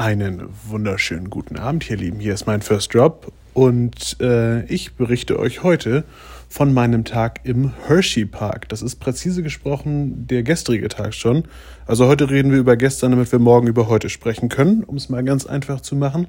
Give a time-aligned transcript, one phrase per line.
[0.00, 2.20] Einen wunderschönen guten Abend, ihr Lieben.
[2.20, 6.04] Hier ist mein First Drop und äh, ich berichte euch heute
[6.48, 8.66] von meinem Tag im Hershey Park.
[8.70, 11.44] Das ist präzise gesprochen der gestrige Tag schon.
[11.84, 15.10] Also heute reden wir über gestern, damit wir morgen über heute sprechen können, um es
[15.10, 16.28] mal ganz einfach zu machen.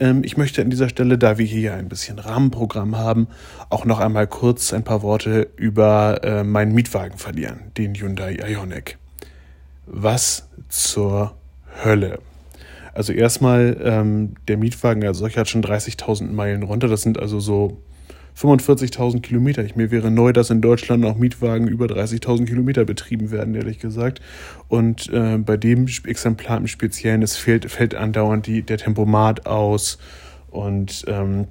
[0.00, 3.28] Ähm, ich möchte an dieser Stelle, da wir hier ein bisschen Rahmenprogramm haben,
[3.70, 8.98] auch noch einmal kurz ein paar Worte über äh, meinen Mietwagen verlieren, den Hyundai Ioniq.
[9.86, 11.36] Was zur
[11.84, 12.18] Hölle?
[12.96, 16.88] Also erstmal, ähm, der Mietwagen als solcher hat schon 30.000 Meilen runter.
[16.88, 17.76] Das sind also so
[18.40, 19.62] 45.000 Kilometer.
[19.64, 23.80] Ich, mir wäre neu, dass in Deutschland auch Mietwagen über 30.000 Kilometer betrieben werden, ehrlich
[23.80, 24.22] gesagt.
[24.68, 29.98] Und äh, bei dem Exemplar im Speziellen, es fällt, fällt andauernd die, der Tempomat aus.
[30.50, 31.48] Und ähm,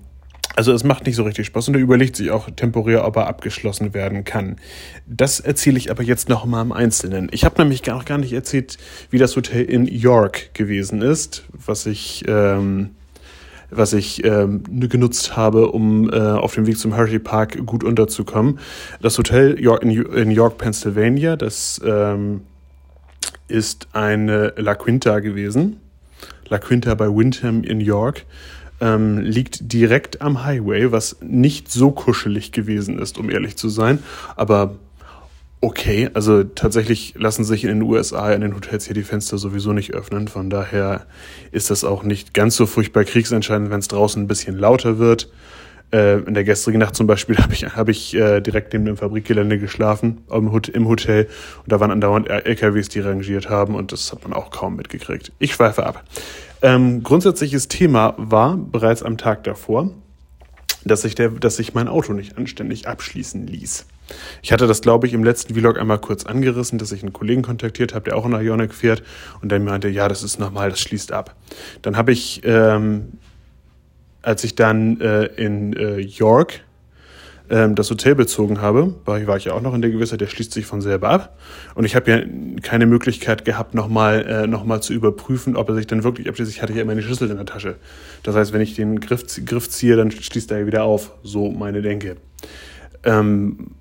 [0.56, 3.28] also es macht nicht so richtig Spaß und er überlegt sich auch temporär, ob er
[3.28, 4.56] abgeschlossen werden kann.
[5.06, 7.30] Das erzähle ich aber jetzt noch mal im Einzelnen.
[7.32, 8.78] Ich habe nämlich gar, gar nicht erzählt,
[9.10, 12.92] wie das Hotel in York gewesen ist, was ich, ähm,
[13.70, 18.60] was ich ähm, genutzt habe, um äh, auf dem Weg zum Hershey Park gut unterzukommen.
[19.02, 22.42] Das Hotel York in, in York, Pennsylvania, das ähm,
[23.48, 25.82] ist eine La Quinta gewesen.
[26.48, 28.26] La Quinta bei Windham in York
[28.82, 34.00] ähm, liegt direkt am Highway, was nicht so kuschelig gewesen ist, um ehrlich zu sein.
[34.36, 34.76] Aber
[35.62, 39.74] okay, also tatsächlich lassen sich in den USA in den Hotels hier die Fenster sowieso
[39.74, 40.28] nicht öffnen.
[40.28, 41.06] Von daher
[41.52, 45.30] ist das auch nicht ganz so furchtbar kriegsentscheidend, wenn es draußen ein bisschen lauter wird.
[45.92, 48.98] Äh, in der gestrigen Nacht zum Beispiel habe ich, hab ich äh, direkt neben dem
[48.98, 51.28] Fabrikgelände geschlafen, im, im Hotel.
[51.64, 55.32] Und da waren andauernd LKWs, die rangiert haben und das hat man auch kaum mitgekriegt.
[55.40, 56.04] Ich schweife ab.
[56.62, 59.92] Ähm, grundsätzliches Thema war bereits am Tag davor,
[60.84, 63.86] dass sich, der, dass sich mein Auto nicht anständig abschließen ließ.
[64.44, 67.42] Ich hatte das, glaube ich, im letzten Vlog einmal kurz angerissen, dass ich einen Kollegen
[67.42, 69.04] kontaktiert habe, der auch in Ionic fährt
[69.42, 71.36] und der meinte, ja, das ist normal, das schließt ab.
[71.82, 73.14] Dann habe ich, ähm,
[74.22, 76.62] als ich dann äh, in äh, York
[77.50, 80.28] ähm, das Hotel bezogen habe, war, war ich ja auch noch in der Gewissheit, der
[80.28, 81.38] schließt sich von selber ab.
[81.76, 82.22] Und ich habe ja
[82.62, 86.52] keine Möglichkeit gehabt, nochmal äh, noch zu überprüfen, ob er sich dann wirklich abschließt.
[86.52, 87.76] Ich hatte ja immer eine Schlüssel in der Tasche.
[88.24, 91.12] Das heißt, wenn ich den Griff, Griff ziehe, dann schließt er ja wieder auf.
[91.24, 92.18] So meine Denke.
[93.04, 93.72] Ähm,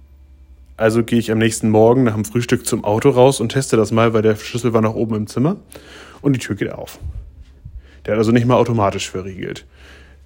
[0.77, 3.93] also gehe ich am nächsten Morgen nach dem Frühstück zum Auto raus und teste das
[3.93, 5.57] mal, weil der Schlüssel war noch oben im Zimmer
[6.21, 6.99] und die Tür geht auf.
[8.05, 9.65] Der hat also nicht mal automatisch verriegelt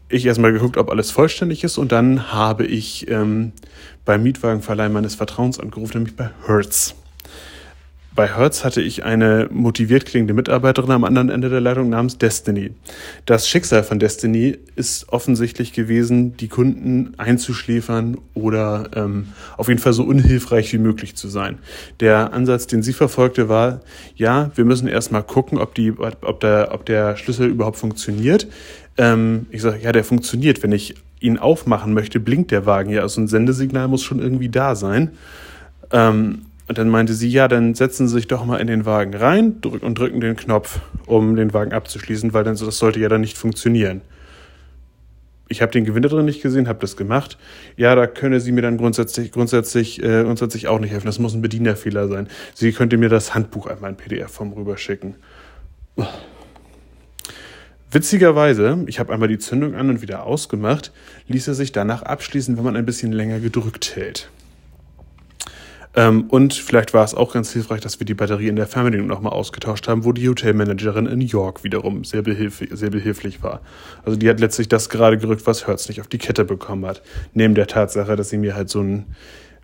[0.09, 3.53] ich erstmal geguckt, ob alles vollständig ist und dann habe ich ähm,
[4.05, 6.95] beim Mietwagenverleih meines Vertrauens angerufen, nämlich bei Hertz.
[8.19, 12.73] Bei Hertz hatte ich eine motiviert klingende Mitarbeiterin am anderen Ende der Leitung namens Destiny.
[13.27, 19.93] Das Schicksal von Destiny ist offensichtlich gewesen, die Kunden einzuschläfern oder ähm, auf jeden Fall
[19.93, 21.59] so unhilfreich wie möglich zu sein.
[22.01, 23.83] Der Ansatz, den sie verfolgte, war,
[24.17, 28.49] ja, wir müssen erstmal gucken, ob, die, ob, der, ob der Schlüssel überhaupt funktioniert.
[28.97, 30.65] Ähm, ich sage, ja, der funktioniert.
[30.65, 33.03] Wenn ich ihn aufmachen möchte, blinkt der Wagen ja.
[33.03, 35.13] Also ein Sendesignal muss schon irgendwie da sein.
[35.93, 39.15] Ähm, und dann meinte sie, ja, dann setzen Sie sich doch mal in den Wagen
[39.15, 43.09] rein drück, und drücken den Knopf, um den Wagen abzuschließen, weil dann das sollte ja
[43.09, 44.03] dann nicht funktionieren.
[45.49, 47.39] Ich habe den Gewinner drin nicht gesehen, habe das gemacht.
[47.79, 51.07] Ja, da könne sie mir dann grundsätzlich, grundsätzlich, äh, grundsätzlich auch nicht helfen.
[51.07, 52.29] Das muss ein Bedienerfehler sein.
[52.53, 55.15] Sie könnte mir das Handbuch einmal in PDF-Form rüberschicken.
[57.91, 60.93] Witzigerweise, ich habe einmal die Zündung an und wieder ausgemacht,
[61.29, 64.29] ließ er sich danach abschließen, wenn man ein bisschen länger gedrückt hält.
[65.99, 69.09] Ähm, und vielleicht war es auch ganz hilfreich, dass wir die Batterie in der Fernbedienung
[69.09, 73.63] nochmal ausgetauscht haben, wo die Hotelmanagerin in York wiederum sehr, behilf sehr behilflich war.
[74.05, 77.03] Also die hat letztlich das gerade gerückt, was Hertz nicht auf die Kette bekommen hat.
[77.35, 79.07] Neben der Tatsache, dass sie mir halt so ein,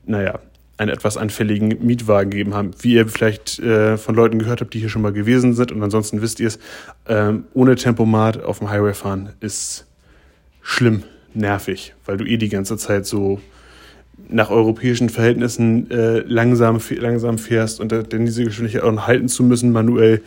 [0.06, 0.40] naja,
[0.76, 2.72] einen etwas anfälligen Mietwagen gegeben haben.
[2.80, 5.80] Wie ihr vielleicht äh, von Leuten gehört habt, die hier schon mal gewesen sind und
[5.84, 6.58] ansonsten wisst ihr es,
[7.06, 9.86] ähm, ohne Tempomat auf dem Highway fahren ist
[10.62, 13.40] schlimm, nervig, weil du eh die ganze Zeit so
[14.28, 19.72] nach europäischen Verhältnissen äh, langsam, langsam fährst und dann diese Geschwindigkeit auch halten zu müssen
[19.72, 20.22] manuell,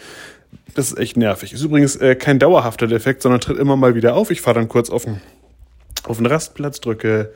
[0.76, 1.54] das ist echt nervig.
[1.54, 4.32] Ist übrigens äh, kein dauerhafter Defekt, sondern tritt immer mal wieder auf.
[4.32, 5.20] Ich fahre dann kurz auf den,
[6.04, 7.32] auf den Rastplatz, drücke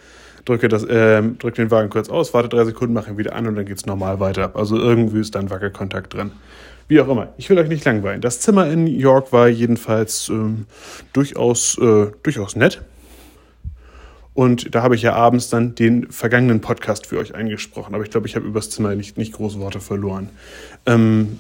[0.46, 3.48] drücke, das, äh, drücke den Wagen kurz aus, warte drei Sekunden, mache ihn wieder an
[3.48, 4.56] und dann geht es normal weiter.
[4.56, 6.32] Also irgendwie ist da ein Wackelkontakt drin.
[6.88, 7.30] Wie auch immer.
[7.38, 8.22] Ich will euch nicht langweilen.
[8.22, 10.66] Das Zimmer in York war jedenfalls ähm,
[11.14, 12.82] durchaus, äh, durchaus nett.
[14.34, 17.94] Und da habe ich ja abends dann den vergangenen Podcast für euch eingesprochen.
[17.94, 20.30] Aber ich glaube, ich habe übers Zimmer nicht, nicht große Worte verloren.
[20.86, 21.40] Ähm,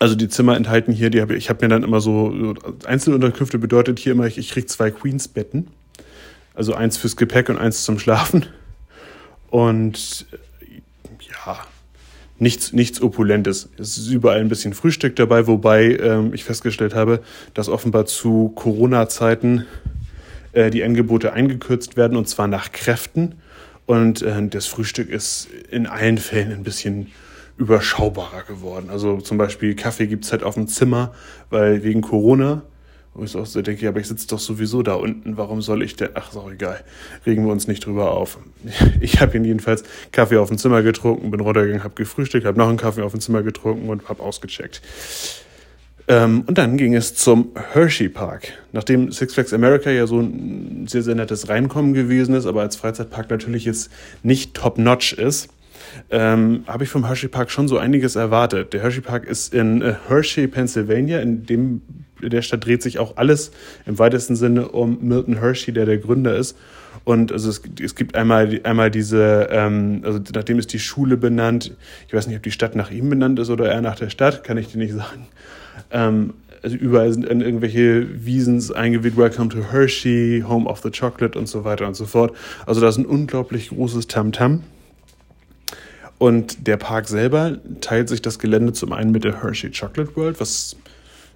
[0.00, 2.54] also die Zimmer enthalten hier, die habe ich habe mir dann immer so,
[2.86, 5.68] Einzelunterkünfte bedeutet hier immer, ich, ich kriege zwei Queens-Betten.
[6.54, 8.46] Also eins fürs Gepäck und eins zum Schlafen.
[9.50, 10.26] Und
[11.20, 11.58] ja,
[12.38, 13.68] nichts, nichts Opulentes.
[13.78, 17.22] Es ist überall ein bisschen Frühstück dabei, wobei ähm, ich festgestellt habe,
[17.54, 19.66] dass offenbar zu Corona-Zeiten
[20.52, 23.36] äh, die Angebote eingekürzt werden und zwar nach Kräften.
[23.86, 27.08] Und äh, das Frühstück ist in allen Fällen ein bisschen
[27.56, 28.88] überschaubarer geworden.
[28.90, 31.12] Also zum Beispiel Kaffee gibt's halt auf dem Zimmer,
[31.50, 32.62] weil wegen Corona
[33.14, 35.96] wo ich auch so denke, aber ich sitze doch sowieso da unten, warum soll ich
[35.96, 36.10] denn?
[36.14, 36.82] Ach, ist auch egal.
[37.26, 38.38] Regen wir uns nicht drüber auf.
[39.00, 39.82] Ich habe jedenfalls
[40.12, 43.20] Kaffee auf dem Zimmer getrunken, bin runtergegangen, habe gefrühstückt, habe noch einen Kaffee auf dem
[43.20, 44.82] Zimmer getrunken und habe ausgecheckt.
[46.10, 48.52] Ähm, und dann ging es zum Hershey Park.
[48.72, 52.74] Nachdem Six Flags America ja so ein sehr, sehr nettes Reinkommen gewesen ist, aber als
[52.74, 53.92] Freizeitpark natürlich jetzt
[54.24, 55.50] nicht top-notch ist,
[56.10, 58.72] ähm, habe ich vom Hershey Park schon so einiges erwartet.
[58.72, 61.82] Der Hershey Park ist in äh, Hershey, Pennsylvania, in dem
[62.20, 63.52] in der Stadt dreht sich auch alles
[63.86, 66.58] im weitesten Sinne um Milton Hershey, der der Gründer ist.
[67.04, 71.74] Und also es, es gibt einmal, einmal diese, ähm, also nachdem ist die Schule benannt.
[72.08, 74.42] Ich weiß nicht, ob die Stadt nach ihm benannt ist oder er nach der Stadt,
[74.42, 75.28] kann ich dir nicht sagen.
[75.90, 81.48] Ähm, also überall sind irgendwelche Wiesens eingeweht, Welcome to Hershey, Home of the Chocolate und
[81.48, 82.36] so weiter und so fort.
[82.66, 84.52] Also da ist ein unglaublich großes Tamtam.
[84.52, 84.60] -Tam.
[86.20, 90.38] Und der Park selber teilt sich das Gelände zum einen mit der Hershey Chocolate World,
[90.38, 90.76] was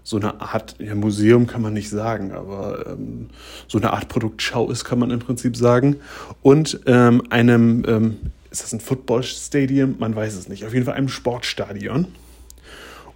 [0.03, 3.31] so eine Art, ja, Museum kann man nicht sagen, aber ähm,
[3.67, 5.97] so eine Art Produktschau ist, kann man im Prinzip sagen.
[6.43, 8.17] Und ähm, einem, ähm,
[8.51, 9.95] ist das ein Footballstadium?
[9.99, 10.67] Man weiß es nicht.
[10.67, 12.09] Auf jeden Fall einem Sportstadion.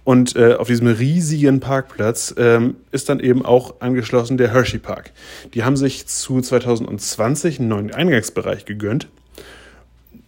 [0.09, 5.11] Und äh, auf diesem riesigen Parkplatz ähm, ist dann eben auch angeschlossen der Hershey Park.
[5.53, 9.07] Die haben sich zu 2020 einen neuen Eingangsbereich gegönnt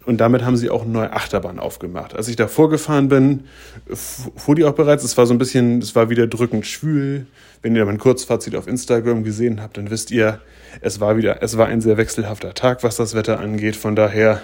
[0.06, 2.16] und damit haben sie auch eine neue Achterbahn aufgemacht.
[2.16, 3.46] Als ich da vorgefahren bin,
[3.92, 5.04] fuhr die auch bereits.
[5.04, 7.26] Es war so ein bisschen, es war wieder drückend schwül.
[7.64, 10.42] Wenn ihr mein Kurzfazit auf Instagram gesehen habt, dann wisst ihr,
[10.82, 13.76] es war wieder, es war ein sehr wechselhafter Tag, was das Wetter angeht.
[13.76, 14.44] Von daher,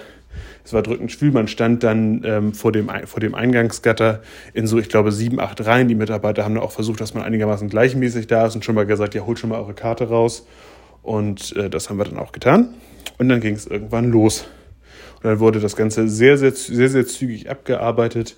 [0.64, 1.32] es war drückend schwül.
[1.32, 4.22] Man stand dann ähm, vor, dem, vor dem Eingangsgatter
[4.54, 5.88] in so, ich glaube, sieben, acht Reihen.
[5.88, 8.86] Die Mitarbeiter haben dann auch versucht, dass man einigermaßen gleichmäßig da ist und schon mal
[8.86, 10.46] gesagt, ja, holt schon mal eure Karte raus.
[11.02, 12.68] Und äh, das haben wir dann auch getan.
[13.18, 14.46] Und dann ging es irgendwann los.
[15.16, 18.36] Und dann wurde das Ganze sehr, sehr, sehr, sehr zügig abgearbeitet.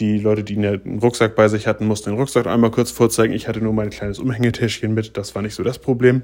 [0.00, 3.34] Die Leute, die einen Rucksack bei sich hatten, mussten den Rucksack einmal kurz vorzeigen.
[3.34, 5.16] Ich hatte nur mein kleines Umhängetäschchen mit.
[5.16, 6.22] Das war nicht so das Problem.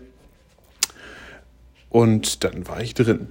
[1.90, 3.28] Und dann war ich drin.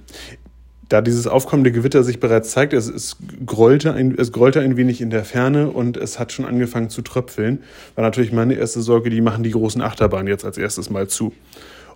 [0.88, 5.00] Da dieses aufkommende Gewitter sich bereits zeigt, es, es, grollte ein, es grollte ein wenig
[5.00, 7.62] in der Ferne und es hat schon angefangen zu tröpfeln,
[7.94, 11.34] war natürlich meine erste Sorge, die machen die großen Achterbahnen jetzt als erstes mal zu.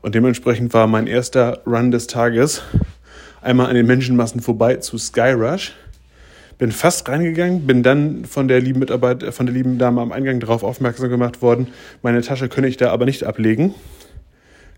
[0.02, 2.62] Und dementsprechend war mein erster Run des Tages
[3.40, 5.72] einmal an den Menschenmassen vorbei zu Skyrush.
[6.58, 10.38] Bin fast reingegangen, bin dann von der lieben Mitarbeit, von der lieben Dame am Eingang
[10.38, 11.68] darauf aufmerksam gemacht worden.
[12.02, 13.74] Meine Tasche könne ich da aber nicht ablegen.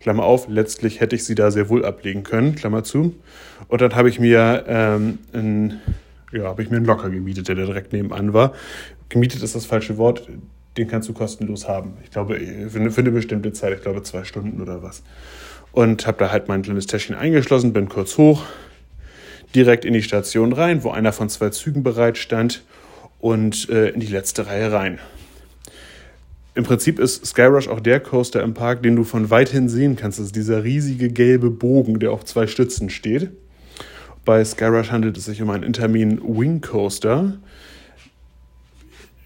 [0.05, 3.17] Klammer auf, letztlich hätte ich sie da sehr wohl ablegen können, Klammer zu.
[3.67, 5.81] Und dann habe ich mir ähm, ein,
[6.31, 8.53] ja, habe ich mir einen Locker gemietet, der direkt nebenan war.
[9.09, 10.29] Gemietet ist das falsche Wort,
[10.77, 11.95] den kannst du kostenlos haben.
[12.05, 15.03] Ich glaube, für eine, für eine bestimmte Zeit, ich glaube zwei Stunden oder was
[15.75, 18.45] und habe da halt mein kleines Täschchen eingeschlossen, bin kurz hoch,
[19.55, 22.63] direkt in die Station rein, wo einer von zwei Zügen bereit stand
[23.19, 25.01] und äh, in die letzte Reihe rein.
[26.57, 30.19] Im Prinzip ist Skyrush auch der Coaster im Park, den du von weithin sehen kannst.
[30.19, 33.31] Das ist dieser riesige gelbe Bogen, der auf zwei Stützen steht.
[34.25, 37.39] Bei Skyrush handelt es sich um einen Intermin Wing Coaster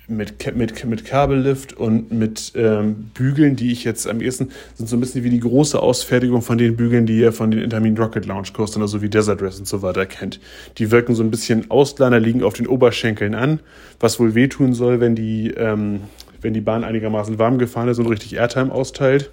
[0.09, 4.97] mit, mit, mit Kabellift und mit ähm, Bügeln, die ich jetzt am ehesten sind so
[4.97, 8.25] ein bisschen wie die große Ausfertigung von den Bügeln, die ihr von den Intermin Rocket
[8.25, 10.41] Launch Coastern, also wie Desert Race und so weiter kennt.
[10.79, 13.61] Die wirken so ein bisschen Ausladner, liegen auf den Oberschenkeln an,
[14.01, 16.01] was wohl wehtun soll, wenn die, ähm,
[16.41, 19.31] wenn die Bahn einigermaßen warm gefahren ist und richtig Airtime austeilt.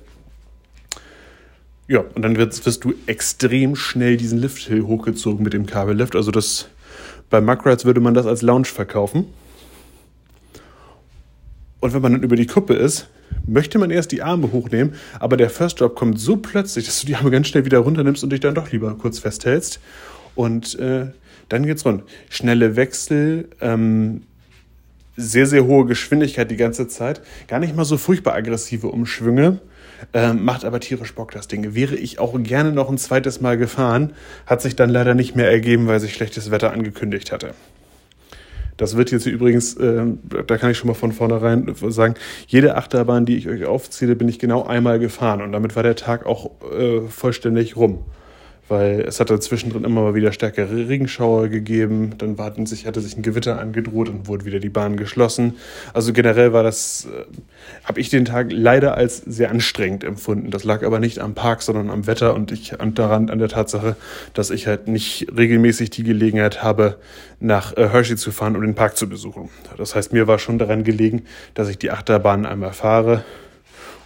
[1.88, 6.16] Ja, und dann wirst, wirst du extrem schnell diesen Lifthill hochgezogen mit dem Kabellift.
[6.16, 6.70] Also das
[7.30, 9.26] bei Muckrides würde man das als Lounge verkaufen.
[11.80, 13.08] Und wenn man dann über die Kuppe ist,
[13.46, 17.08] möchte man erst die Arme hochnehmen, aber der First Drop kommt so plötzlich, dass du
[17.08, 19.80] die Arme ganz schnell wieder runternimmst und dich dann doch lieber kurz festhältst.
[20.34, 21.08] Und äh,
[21.50, 22.04] dann geht's rund.
[22.30, 24.24] Schnelle Wechsel, ähm,
[25.16, 27.22] sehr, sehr hohe Geschwindigkeit die ganze Zeit.
[27.48, 29.60] Gar nicht mal so furchtbar aggressive Umschwünge.
[30.14, 31.74] Ähm, macht aber tierisch Bock, das Ding.
[31.74, 34.14] Wäre ich auch gerne noch ein zweites Mal gefahren,
[34.46, 37.54] hat sich dann leider nicht mehr ergeben, weil sich schlechtes Wetter angekündigt hatte.
[38.78, 40.04] Das wird jetzt übrigens, äh,
[40.46, 42.16] da kann ich schon mal von vornherein sagen,
[42.48, 45.96] jede Achterbahn, die ich euch aufzähle, bin ich genau einmal gefahren und damit war der
[45.96, 48.04] Tag auch äh, vollständig rum.
[48.68, 52.16] Weil es hatte zwischendrin immer mal wieder stärkere Regenschauer gegeben.
[52.18, 55.56] Dann warten sich, hatte sich ein Gewitter angedroht und wurde wieder die Bahn geschlossen.
[55.94, 57.26] Also generell war das, äh,
[57.84, 60.50] habe ich den Tag leider als sehr anstrengend empfunden.
[60.50, 63.50] Das lag aber nicht am Park, sondern am Wetter und ich und daran an der
[63.50, 63.96] Tatsache,
[64.34, 66.98] dass ich halt nicht regelmäßig die Gelegenheit habe,
[67.40, 69.50] nach äh, Hershey zu fahren, um den Park zu besuchen.
[69.78, 73.24] Das heißt, mir war schon daran gelegen, dass ich die Achterbahn einmal fahre.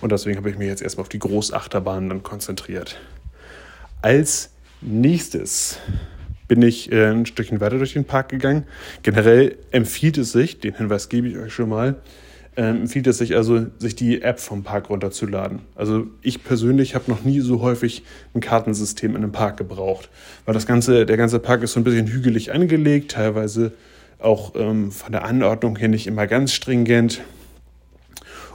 [0.02, 2.98] Und deswegen habe ich mich jetzt erstmal auf die Großachterbahnen dann konzentriert.
[4.02, 4.52] Als
[4.82, 5.78] nächstes
[6.48, 8.64] bin ich äh, ein Stückchen weiter durch den Park gegangen.
[9.04, 11.98] Generell empfiehlt es sich, den Hinweis gebe ich euch schon mal,
[12.56, 15.60] äh, empfiehlt es sich also, sich die App vom Park runterzuladen.
[15.76, 18.04] Also ich persönlich habe noch nie so häufig
[18.34, 20.10] ein Kartensystem in einem Park gebraucht,
[20.46, 23.74] weil das ganze, der ganze Park ist so ein bisschen hügelig angelegt, teilweise
[24.18, 27.22] auch ähm, von der Anordnung her nicht immer ganz stringent.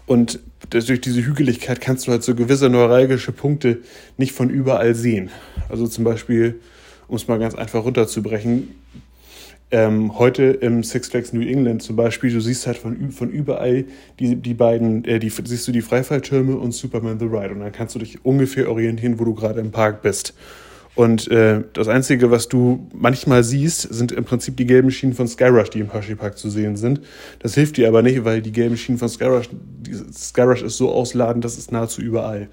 [0.07, 0.41] Und
[0.71, 3.79] durch diese Hügeligkeit kannst du halt so gewisse neuralgische Punkte
[4.17, 5.31] nicht von überall sehen.
[5.69, 6.61] Also zum Beispiel,
[7.09, 8.75] um es mal ganz einfach runterzubrechen,
[9.71, 13.87] ähm, heute im Six Flags New England zum Beispiel, du siehst halt von, von überall
[14.21, 17.73] die, die beiden, äh, die, siehst du die Freifalltürme und Superman the Ride und dann
[17.73, 20.35] kannst du dich ungefähr orientieren, wo du gerade im Park bist.
[20.95, 25.27] Und äh, das Einzige, was du manchmal siehst, sind im Prinzip die gelben Schienen von
[25.27, 27.01] Skyrush, die im Hershey Park zu sehen sind.
[27.41, 29.49] Das hilft dir aber nicht, weil die gelben Schienen von Skyrush,
[30.13, 32.49] Skyrush ist so ausladend, das ist nahezu überall.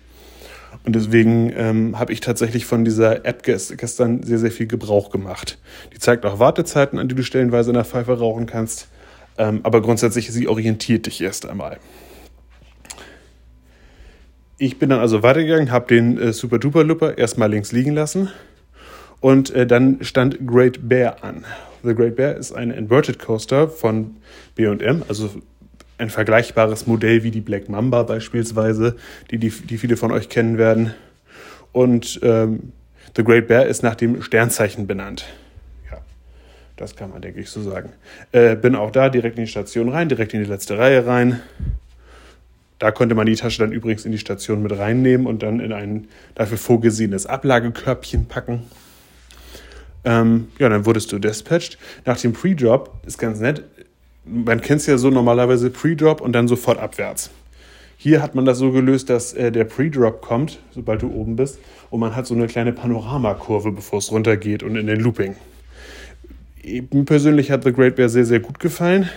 [0.83, 5.59] Und deswegen ähm, habe ich tatsächlich von dieser App gestern sehr, sehr viel Gebrauch gemacht.
[5.93, 8.87] Die zeigt auch Wartezeiten an, die du stellenweise in der Pfeife rauchen kannst.
[9.37, 11.77] Ähm, aber grundsätzlich, sie orientiert dich erst einmal.
[14.63, 18.29] Ich bin dann also weitergegangen, habe den äh, Super Duper Looper erstmal links liegen lassen
[19.19, 21.45] und äh, dann stand Great Bear an.
[21.81, 24.17] The Great Bear ist ein Inverted Coaster von
[24.53, 25.31] B&M, also
[25.97, 28.97] ein vergleichbares Modell wie die Black Mamba beispielsweise,
[29.31, 30.93] die, die, die viele von euch kennen werden.
[31.71, 32.71] Und ähm,
[33.15, 35.25] The Great Bear ist nach dem Sternzeichen benannt.
[35.89, 35.97] Ja,
[36.77, 37.93] das kann man, denke ich, so sagen.
[38.31, 41.41] Äh, bin auch da direkt in die Station rein, direkt in die letzte Reihe rein.
[42.81, 45.71] Da konnte man die Tasche dann übrigens in die Station mit reinnehmen und dann in
[45.71, 48.63] ein dafür vorgesehenes Ablagekörbchen packen.
[50.03, 51.77] Ähm, ja, dann wurdest du dispatched.
[52.05, 53.63] Nach dem Pre-Drop ist ganz nett.
[54.25, 57.29] Man kennt es ja so normalerweise Pre-Drop und dann sofort abwärts.
[57.97, 61.59] Hier hat man das so gelöst, dass äh, der Pre-Drop kommt, sobald du oben bist,
[61.91, 65.35] und man hat so eine kleine Panoramakurve, bevor es runtergeht und in den Looping.
[66.63, 69.07] Mir persönlich hat The Great Bear sehr, sehr gut gefallen.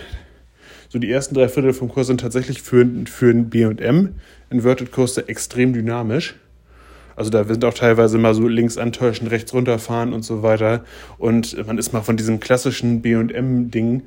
[0.95, 4.15] So die ersten drei Viertel vom Kurs sind tatsächlich für, für ein B&M
[4.49, 6.35] Inverted Coaster extrem dynamisch.
[7.17, 10.85] Also da sind auch teilweise mal so links antäuschen, rechts runterfahren und so weiter.
[11.17, 14.03] Und man ist mal von diesem klassischen B&M-Ding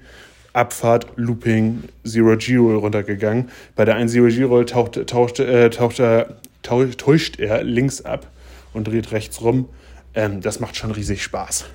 [0.55, 3.51] Abfahrt, Looping, Zero-G-Roll runtergegangen.
[3.77, 8.29] Bei der einen Zero-G-Roll taucht, taucht, äh, taucht er, täuscht er links ab
[8.73, 9.69] und dreht rechts rum.
[10.15, 11.67] Ähm, das macht schon riesig Spaß.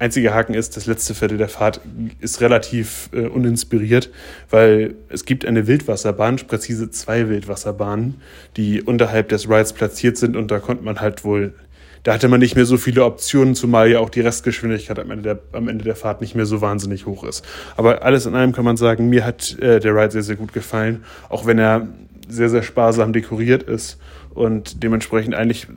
[0.00, 1.80] Einziger Haken ist, das letzte Viertel der Fahrt
[2.18, 4.10] ist relativ äh, uninspiriert,
[4.50, 8.20] weil es gibt eine Wildwasserbahn, präzise zwei Wildwasserbahnen,
[8.56, 11.54] die unterhalb des Rides platziert sind und da konnte man halt wohl,
[12.02, 15.22] da hatte man nicht mehr so viele Optionen, zumal ja auch die Restgeschwindigkeit am Ende
[15.22, 17.44] der, am Ende der Fahrt nicht mehr so wahnsinnig hoch ist.
[17.76, 20.52] Aber alles in allem kann man sagen, mir hat äh, der Ride sehr, sehr gut
[20.52, 21.86] gefallen, auch wenn er
[22.28, 23.98] sehr, sehr sparsam dekoriert ist
[24.34, 25.68] und dementsprechend eigentlich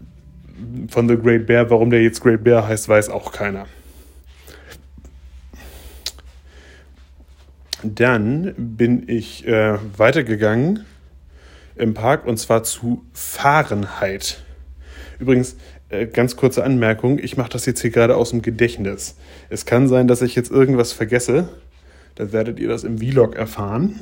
[0.89, 3.67] von The Great Bear, warum der jetzt Great Bear heißt, weiß auch keiner.
[7.83, 10.85] Dann bin ich äh, weitergegangen
[11.75, 14.43] im Park und zwar zu Fahrenheit.
[15.19, 15.57] Übrigens,
[15.89, 19.15] äh, ganz kurze Anmerkung, ich mache das jetzt hier gerade aus dem Gedächtnis.
[19.49, 21.49] Es kann sein, dass ich jetzt irgendwas vergesse.
[22.15, 23.99] Da werdet ihr das im Vlog erfahren.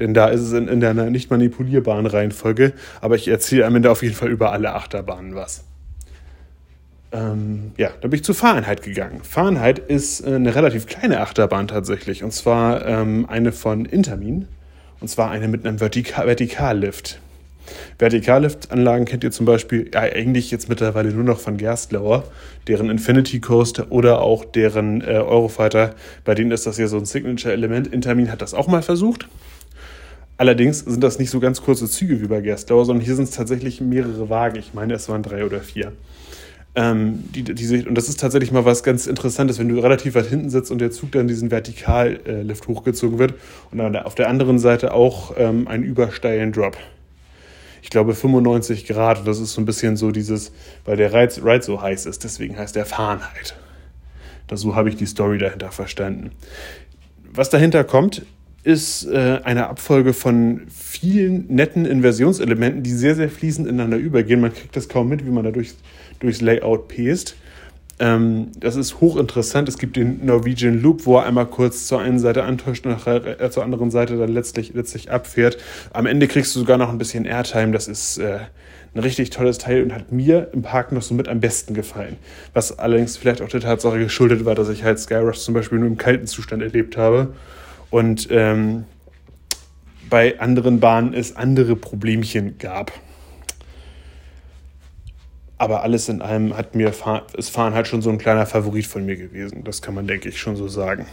[0.00, 2.72] Denn da ist es in, in der nicht manipulierbaren Reihenfolge.
[3.00, 5.64] Aber ich erzähle am Ende auf jeden Fall über alle Achterbahnen was.
[7.12, 9.20] Ähm, ja, da bin ich zu Fahrenheit gegangen.
[9.22, 12.24] Fahrenheit ist äh, eine relativ kleine Achterbahn tatsächlich.
[12.24, 14.48] Und zwar ähm, eine von Intermin.
[15.00, 17.20] Und zwar eine mit einem Vertika Vertikallift.
[17.98, 22.24] Vertikalliftanlagen kennt ihr zum Beispiel ja, eigentlich jetzt mittlerweile nur noch von Gerstlauer,
[22.66, 25.94] deren Infinity Coaster oder auch deren äh, Eurofighter.
[26.24, 27.88] Bei denen ist das ja so ein Signature-Element.
[27.88, 29.28] Intermin hat das auch mal versucht.
[30.38, 33.30] Allerdings sind das nicht so ganz kurze Züge wie bei Gerstlauer, sondern hier sind es
[33.32, 34.56] tatsächlich mehrere Wagen.
[34.56, 35.92] Ich meine, es waren drei oder vier.
[36.74, 40.26] Ähm, die, die, und das ist tatsächlich mal was ganz Interessantes, wenn du relativ weit
[40.26, 43.34] hinten sitzt und der Zug dann diesen Vertikallift hochgezogen wird
[43.70, 46.78] und dann auf der anderen Seite auch ähm, einen übersteilen Drop.
[47.82, 50.52] Ich glaube 95 Grad und das ist so ein bisschen so dieses,
[50.84, 53.54] weil der Ride, Ride so heiß ist, deswegen heißt der Fahrenheit.
[54.46, 56.30] Das, so habe ich die Story dahinter verstanden.
[57.34, 58.22] Was dahinter kommt,
[58.64, 64.40] ist äh, eine Abfolge von vielen netten Inversionselementen, die sehr, sehr fließend ineinander übergehen.
[64.40, 65.74] Man kriegt das kaum mit, wie man da durch,
[66.22, 67.36] durchs Layout pest.
[67.98, 69.68] Ähm, das ist hochinteressant.
[69.68, 73.40] Es gibt den Norwegian Loop, wo er einmal kurz zur einen Seite antäuscht und nachher
[73.40, 75.58] äh, zur anderen Seite dann letztlich, letztlich abfährt.
[75.92, 77.72] Am Ende kriegst du sogar noch ein bisschen Airtime.
[77.72, 78.40] Das ist äh,
[78.94, 82.16] ein richtig tolles Teil und hat mir im Park noch so mit am besten gefallen.
[82.54, 85.88] Was allerdings vielleicht auch der Tatsache geschuldet war, dass ich halt Skyrush zum Beispiel nur
[85.88, 87.34] im kalten Zustand erlebt habe.
[87.90, 88.84] Und ähm,
[90.10, 92.92] bei anderen Bahnen es andere Problemchen gab.
[95.62, 96.92] Aber alles in allem hat mir
[97.36, 99.62] ist Fahren halt schon so ein kleiner Favorit von mir gewesen.
[99.62, 101.06] Das kann man, denke ich, schon so sagen.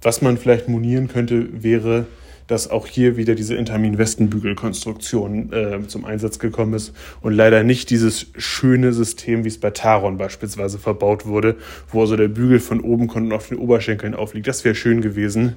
[0.00, 2.06] Was man vielleicht monieren könnte, wäre,
[2.46, 8.28] dass auch hier wieder diese Intermin-Westenbügelkonstruktion äh, zum Einsatz gekommen ist und leider nicht dieses
[8.38, 11.56] schöne System, wie es bei Taron beispielsweise verbaut wurde,
[11.90, 14.46] wo also der Bügel von oben und auf den Oberschenkeln aufliegt.
[14.46, 15.56] Das wäre schön gewesen.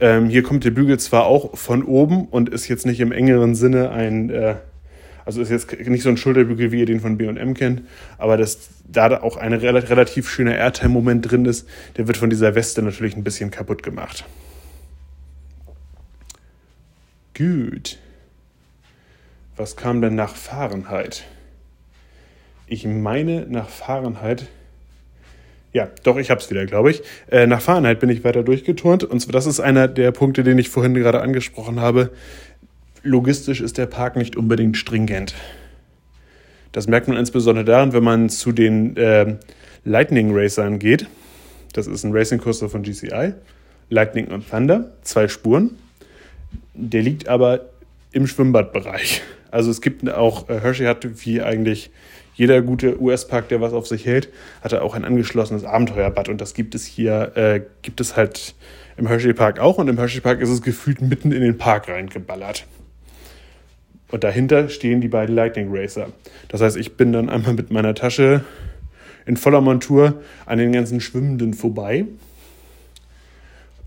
[0.00, 3.54] Ähm, hier kommt der Bügel zwar auch von oben und ist jetzt nicht im engeren
[3.54, 4.56] Sinne ein, äh,
[5.30, 7.82] also ist jetzt nicht so ein Schulterbügel, wie ihr den von B&M kennt,
[8.18, 12.82] aber dass da auch ein relativ schöner Airtime-Moment drin ist, der wird von dieser Weste
[12.82, 14.24] natürlich ein bisschen kaputt gemacht.
[17.38, 17.98] Gut.
[19.56, 21.24] Was kam denn nach Fahrenheit?
[22.66, 24.48] Ich meine, nach Fahrenheit
[25.72, 27.02] ja, doch, ich habe es wieder, glaube ich.
[27.30, 29.04] Äh, nach Fahrenheit bin ich weiter durchgeturnt.
[29.04, 32.10] Und das ist einer der Punkte, den ich vorhin gerade angesprochen habe.
[33.02, 35.34] Logistisch ist der Park nicht unbedingt stringent.
[36.72, 39.36] Das merkt man insbesondere daran, wenn man zu den äh,
[39.84, 41.06] Lightning Racern geht.
[41.72, 43.32] Das ist ein Racing-Coaster von GCI.
[43.88, 45.76] Lightning und Thunder, zwei Spuren.
[46.74, 47.70] Der liegt aber
[48.12, 49.22] im Schwimmbadbereich.
[49.50, 51.90] Also es gibt auch, äh, Hershey hat wie eigentlich
[52.34, 54.28] jeder gute US-Park, der was auf sich hält,
[54.62, 58.54] hat auch ein angeschlossenes Abenteuerbad und das gibt es hier, äh, gibt es halt
[58.96, 61.88] im Hershey Park auch und im Hershey Park ist es gefühlt mitten in den Park
[61.88, 62.66] reingeballert.
[64.10, 66.08] Und dahinter stehen die beiden Lightning Racer.
[66.48, 68.44] Das heißt, ich bin dann einmal mit meiner Tasche
[69.26, 72.06] in voller Montur an den ganzen Schwimmenden vorbei.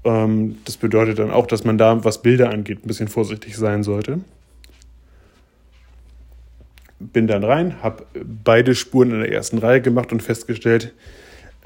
[0.03, 3.83] Ähm, das bedeutet dann auch, dass man da, was Bilder angeht, ein bisschen vorsichtig sein
[3.83, 4.19] sollte
[7.11, 8.05] bin dann rein, habe
[8.43, 10.93] beide Spuren in der ersten Reihe gemacht und festgestellt,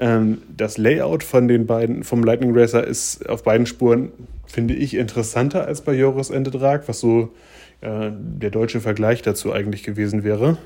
[0.00, 4.10] ähm, das Layout von den beiden, vom Lightning Racer ist auf beiden Spuren,
[4.46, 7.32] finde ich, interessanter als bei Joris Ende Drag, was so
[7.80, 10.58] äh, der deutsche Vergleich dazu eigentlich gewesen wäre.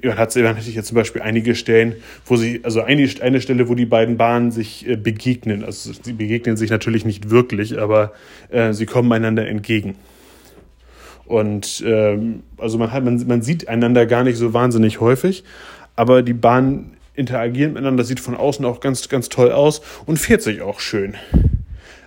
[0.00, 3.40] Ja, hat, dann hätte ich jetzt zum Beispiel einige Stellen, wo sie, also eine, eine
[3.40, 5.64] Stelle, wo die beiden Bahnen sich äh, begegnen.
[5.64, 8.12] Also sie begegnen sich natürlich nicht wirklich, aber
[8.50, 9.96] äh, sie kommen einander entgegen.
[11.24, 15.42] Und ähm, also man, hat, man, man sieht einander gar nicht so wahnsinnig häufig,
[15.96, 20.18] aber die Bahnen interagieren miteinander, das sieht von außen auch ganz, ganz toll aus und
[20.18, 21.16] fährt sich auch schön.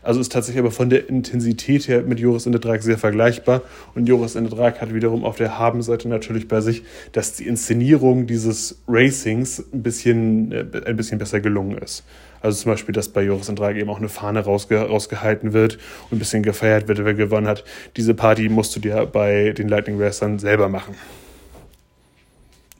[0.03, 3.61] Also ist tatsächlich aber von der Intensität her mit Joris in der Drag sehr vergleichbar.
[3.93, 7.47] Und Joris in der Drag hat wiederum auf der Habenseite natürlich bei sich, dass die
[7.47, 12.03] Inszenierung dieses Racings ein bisschen, äh, ein bisschen besser gelungen ist.
[12.41, 15.77] Also zum Beispiel, dass bei Joris in Drag eben auch eine Fahne rausge rausgehalten wird
[16.09, 17.63] und ein bisschen gefeiert wird, wer gewonnen hat.
[17.97, 20.95] Diese Party musst du dir bei den Lightning Racern selber machen.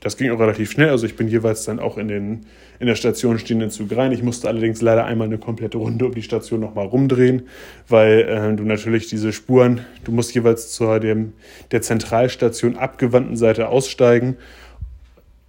[0.02, 0.90] Das ging auch relativ schnell.
[0.90, 2.48] Also ich bin jeweils dann auch in, den,
[2.82, 4.12] in der Station stehenden Zug rein.
[4.12, 7.48] Ich musste allerdings leider einmal eine komplette Runde um die Station nochmal rumdrehen,
[7.88, 11.34] weil äh, du natürlich diese Spuren, du musst jeweils zur dem,
[11.70, 14.36] der Zentralstation abgewandten Seite aussteigen.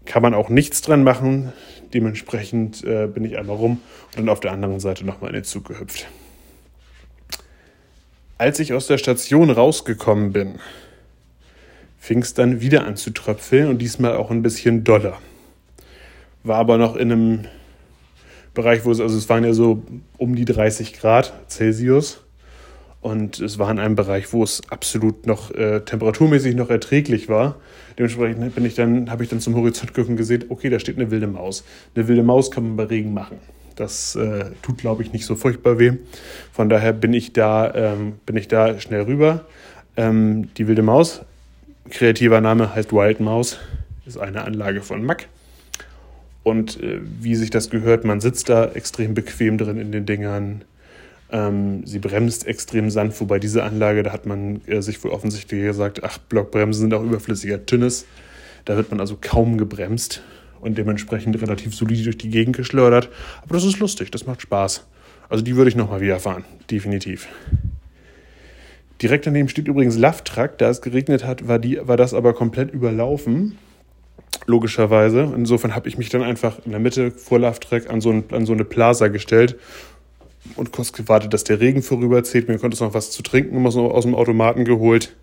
[0.04, 1.54] Kann man auch nichts dran machen.
[1.94, 5.44] Dementsprechend äh, bin ich einmal rum und dann auf der anderen Seite nochmal in den
[5.44, 6.06] Zug gehüpft.
[8.36, 10.58] Als ich aus der Station rausgekommen bin,
[11.98, 15.18] fing es dann wieder an zu tröpfeln und diesmal auch ein bisschen doller.
[16.44, 17.40] War aber noch in einem
[18.54, 19.82] Bereich, wo es, also es waren ja so
[20.18, 22.22] um die 30 Grad Celsius
[23.00, 27.56] und es war in einem Bereich, wo es absolut noch äh, temperaturmäßig noch erträglich war.
[27.98, 30.96] Dementsprechend bin ich dann, habe ich dann zum Horizont geguckt und gesehen, okay, da steht
[30.96, 31.64] eine wilde Maus.
[31.94, 33.38] Eine wilde Maus kann man bei Regen machen.
[33.76, 35.92] Das äh, tut, glaube ich, nicht so furchtbar weh.
[36.52, 39.46] Von daher bin ich da, ähm, bin ich da schnell rüber.
[39.96, 41.22] Ähm, die wilde Maus
[41.90, 43.58] kreativer Name heißt Wild Mouse,
[44.06, 45.28] ist eine Anlage von Mack.
[46.42, 50.64] Und äh, wie sich das gehört, man sitzt da extrem bequem drin in den Dingern.
[51.30, 55.62] Ähm, sie bremst extrem sanft, wobei diese Anlage, da hat man äh, sich wohl offensichtlich
[55.62, 58.06] gesagt, ach, Blockbremsen sind auch überflüssiger Tünnes.
[58.64, 60.22] Da wird man also kaum gebremst
[60.60, 63.08] und dementsprechend relativ solide durch die Gegend geschleudert.
[63.42, 64.86] Aber das ist lustig, das macht Spaß.
[65.28, 67.28] Also die würde ich nochmal wieder fahren, definitiv.
[69.00, 70.58] Direkt daneben steht übrigens Truck.
[70.58, 73.58] Da es geregnet hat, war, die, war das aber komplett überlaufen.
[74.46, 75.32] Logischerweise.
[75.36, 78.24] Insofern habe ich mich dann einfach in der Mitte vor Love Truck an so, ein,
[78.32, 79.56] an so eine Plaza gestellt
[80.56, 82.48] und kurz gewartet, dass der Regen vorüberzieht.
[82.48, 85.14] Mir konnte es noch was zu trinken aus, aus dem Automaten geholt.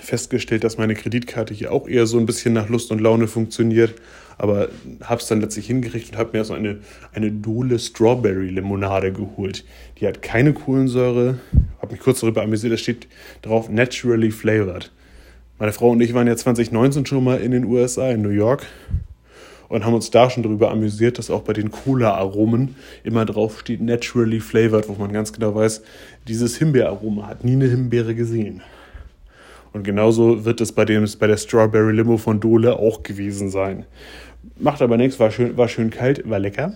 [0.00, 3.94] festgestellt, dass meine Kreditkarte hier auch eher so ein bisschen nach Lust und Laune funktioniert.
[4.38, 4.68] Aber
[5.04, 6.80] habe es dann letztlich hingerichtet und habe mir so eine,
[7.12, 9.64] eine Dole Strawberry Limonade geholt.
[10.00, 11.38] Die hat keine Kohlensäure.
[11.80, 12.72] Habe mich kurz darüber amüsiert.
[12.72, 13.06] Da steht
[13.42, 14.90] drauf naturally flavored.
[15.62, 18.66] Meine Frau und ich waren ja 2019 schon mal in den USA, in New York.
[19.68, 23.80] Und haben uns da schon darüber amüsiert, dass auch bei den Cola-Aromen immer drauf steht
[23.80, 25.82] naturally flavored, wo man ganz genau weiß,
[26.26, 28.60] dieses Himbeeraroma hat nie eine Himbeere gesehen.
[29.72, 33.86] Und genauso wird es bei, dem, bei der Strawberry Limo von Dole auch gewesen sein.
[34.58, 36.74] Macht aber nichts, war schön, war schön kalt, war lecker.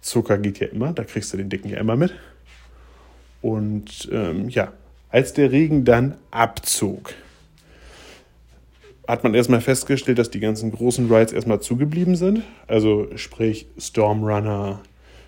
[0.00, 2.14] Zucker geht ja immer, da kriegst du den Dicken ja immer mit.
[3.42, 4.72] Und ähm, ja,
[5.10, 7.12] als der Regen dann abzog,
[9.08, 12.42] hat man erstmal festgestellt, dass die ganzen großen Rides erstmal zugeblieben sind.
[12.66, 14.80] Also sprich Stormrunner,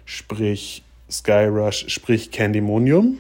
[0.04, 3.18] sprich Skyrush, sprich Candymonium.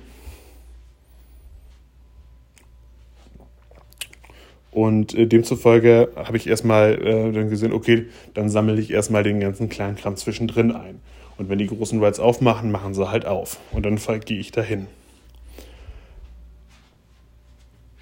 [4.70, 9.38] Und äh, demzufolge habe ich erstmal äh, dann gesehen, okay, dann sammle ich erstmal den
[9.38, 11.00] ganzen kleinen Kram zwischendrin ein.
[11.36, 13.58] Und wenn die großen Rides aufmachen, machen sie halt auf.
[13.72, 14.88] Und dann gehe ich dahin.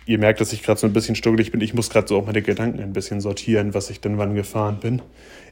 [0.04, 1.60] Ihr merkt, dass ich gerade so ein bisschen stuckelig bin.
[1.60, 4.78] Ich muss gerade so auch meine Gedanken ein bisschen sortieren, was ich denn wann gefahren
[4.80, 5.00] bin.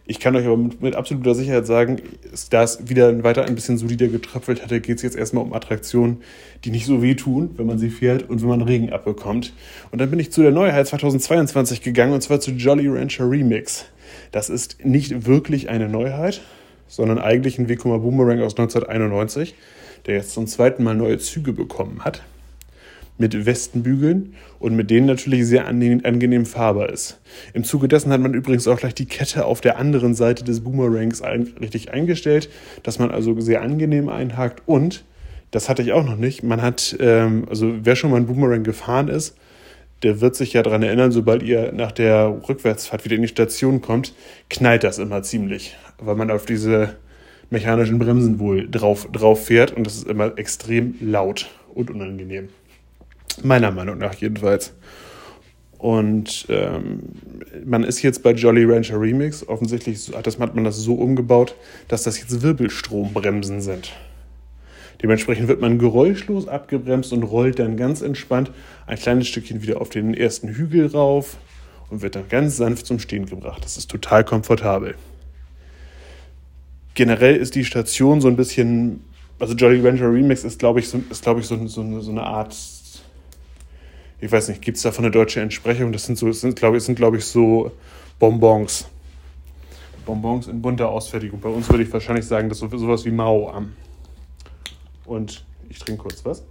[0.06, 2.02] Ich kann euch aber mit, mit absoluter Sicherheit sagen,
[2.50, 6.22] da es wieder weiter ein bisschen solider getröpfelt hatte, geht es jetzt erstmal um Attraktionen,
[6.64, 9.52] die nicht so wehtun, wenn man sie fährt und wenn man Regen abbekommt.
[9.92, 13.84] Und dann bin ich zu der Neuheit 2022 gegangen und zwar zu Jolly Rancher Remix.
[14.32, 16.40] Das ist nicht wirklich eine Neuheit,
[16.88, 19.54] sondern eigentlich ein Vekoma Boomerang aus 1991,
[20.06, 22.22] der jetzt zum zweiten Mal neue Züge bekommen hat
[23.20, 27.20] mit Westenbügeln und mit denen natürlich sehr angenehm fahrbar ist.
[27.52, 30.60] Im Zuge dessen hat man übrigens auch gleich die Kette auf der anderen Seite des
[30.60, 32.48] Boomerangs ein, richtig eingestellt,
[32.82, 35.04] dass man also sehr angenehm einhakt und
[35.50, 36.42] das hatte ich auch noch nicht.
[36.42, 39.36] Man hat, ähm, also wer schon mal einen Boomerang gefahren ist,
[40.02, 43.82] der wird sich ja daran erinnern, sobald ihr nach der Rückwärtsfahrt wieder in die Station
[43.82, 44.14] kommt,
[44.48, 46.96] knallt das immer ziemlich, weil man auf diese
[47.50, 52.48] mechanischen Bremsen wohl drauf, drauf fährt und das ist immer extrem laut und unangenehm.
[53.44, 54.74] Meiner Meinung nach jedenfalls.
[55.80, 57.00] Und ähm,
[57.64, 59.48] man ist jetzt bei Jolly Rancher Remix.
[59.48, 61.54] Offensichtlich hat, das, hat man das so umgebaut,
[61.88, 63.92] dass das jetzt Wirbelstrombremsen sind.
[65.02, 68.50] Dementsprechend wird man geräuschlos abgebremst und rollt dann ganz entspannt
[68.86, 71.38] ein kleines Stückchen wieder auf den ersten Hügel rauf
[71.88, 73.64] und wird dann ganz sanft zum Stehen gebracht.
[73.64, 74.96] Das ist total komfortabel.
[76.92, 79.02] Generell ist die Station so ein bisschen,
[79.38, 82.24] also Jolly Rancher Remix ist, glaube ich, so, ist, glaub ich so, so, so eine
[82.24, 82.54] Art
[84.20, 85.92] ich weiß nicht, gibt es davon eine deutsche Entsprechung?
[85.92, 87.72] Das sind so, sind, glaube ich, sind, glaube ich, so
[88.18, 88.86] Bonbons.
[90.04, 91.40] Bonbons in bunter Ausfertigung.
[91.40, 93.72] Bei uns würde ich wahrscheinlich sagen, das ist sowas wie Mao am.
[95.06, 96.44] Und ich trinke kurz was.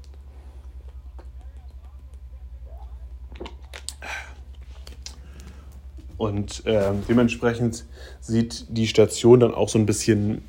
[6.18, 7.86] Und äh, dementsprechend
[8.20, 10.42] sieht die Station dann auch so ein bisschen,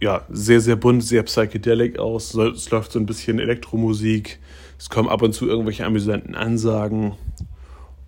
[0.00, 2.34] ja, sehr, sehr bunt, sehr psychedelic aus.
[2.34, 4.38] Es läuft so ein bisschen Elektromusik,
[4.78, 7.14] es kommen ab und zu irgendwelche amüsanten Ansagen.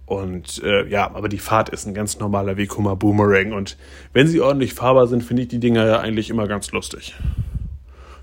[0.06, 3.52] Und äh, ja, aber die Fahrt ist ein ganz normaler Vekoma Boomerang.
[3.52, 3.76] Und
[4.12, 7.14] wenn sie ordentlich fahrbar sind, finde ich die Dinger ja eigentlich immer ganz lustig.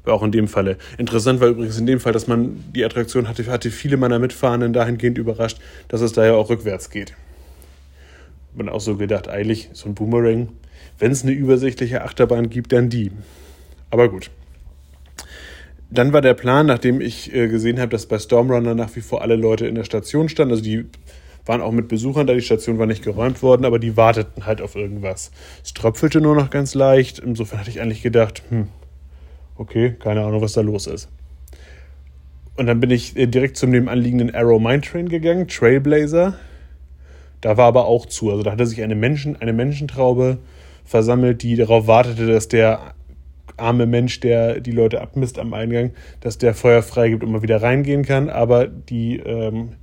[0.03, 0.77] War auch in dem Falle.
[0.97, 4.71] Interessant war übrigens in dem Fall, dass man die Attraktion hatte, hatte viele meiner Mitfahrenden
[4.71, 7.13] dahingehend überrascht, dass es da ja auch rückwärts geht.
[8.55, 10.49] Man auch so gedacht, eigentlich so ein Boomerang,
[10.99, 13.11] wenn es eine übersichtliche Achterbahn gibt, dann die.
[13.91, 14.31] Aber gut
[15.89, 19.21] dann war der Plan, nachdem ich äh, gesehen habe, dass bei Stormrunner nach wie vor
[19.21, 20.85] alle Leute in der Station standen, also die
[21.45, 24.61] waren auch mit Besuchern da, die Station war nicht geräumt worden, aber die warteten halt
[24.61, 25.31] auf irgendwas.
[25.63, 28.67] Es tröpfelte nur noch ganz leicht, insofern hatte ich eigentlich gedacht, hm,
[29.55, 31.09] okay, keine Ahnung, was da los ist.
[32.57, 36.37] Und dann bin ich äh, direkt zum nebenanliegenden Arrow Mine Train gegangen, Trailblazer.
[37.39, 40.39] Da war aber auch zu, also da hatte sich eine, Menschen, eine Menschentraube
[40.83, 42.95] versammelt, die darauf wartete, dass der
[43.55, 47.61] arme Mensch, der die Leute abmisst am Eingang, dass der Feuer freigibt und mal wieder
[47.61, 48.29] reingehen kann.
[48.29, 49.73] Aber die ähm,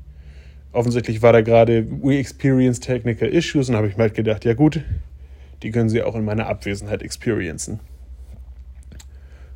[0.72, 4.54] offensichtlich war da gerade We experience technical issues und habe ich mir halt gedacht, ja
[4.54, 4.82] gut,
[5.62, 7.80] die können sie auch in meiner Abwesenheit experiencen.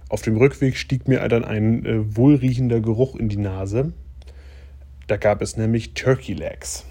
[0.08, 3.92] Auf dem Rückweg stieg mir dann ein äh, wohlriechender Geruch in die Nase.
[5.06, 6.86] Da gab es nämlich Turkey Legs.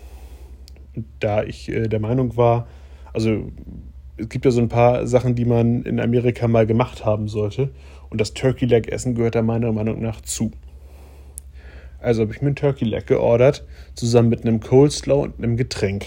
[1.20, 2.68] Da ich äh, der Meinung war,
[3.14, 3.52] also
[4.18, 7.70] es gibt ja so ein paar Sachen, die man in Amerika mal gemacht haben sollte.
[8.10, 10.52] Und das Turkey Leg Essen gehört da meiner Meinung nach zu.
[12.00, 16.06] Also habe ich mir ein Turkey Leg geordert, zusammen mit einem Coleslaw und einem Getränk.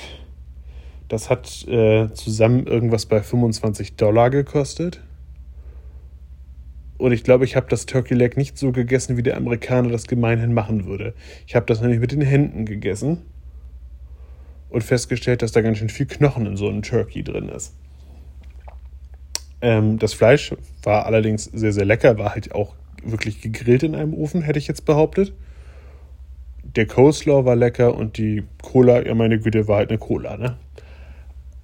[1.09, 5.03] Das hat äh, zusammen irgendwas bei 25 Dollar gekostet.
[6.99, 10.07] Und ich glaube, ich habe das Turkey Leg nicht so gegessen, wie der Amerikaner das
[10.07, 11.15] gemeinhin machen würde.
[11.47, 13.23] Ich habe das nämlich mit den Händen gegessen
[14.69, 17.75] und festgestellt, dass da ganz schön viel Knochen in so einem Turkey drin ist.
[19.63, 24.15] Ähm, das Fleisch war allerdings sehr, sehr lecker, war halt auch wirklich gegrillt in einem
[24.15, 25.33] Ofen, hätte ich jetzt behauptet.
[26.63, 30.57] Der Coleslaw war lecker und die Cola, ja meine Güte, war halt eine Cola, ne?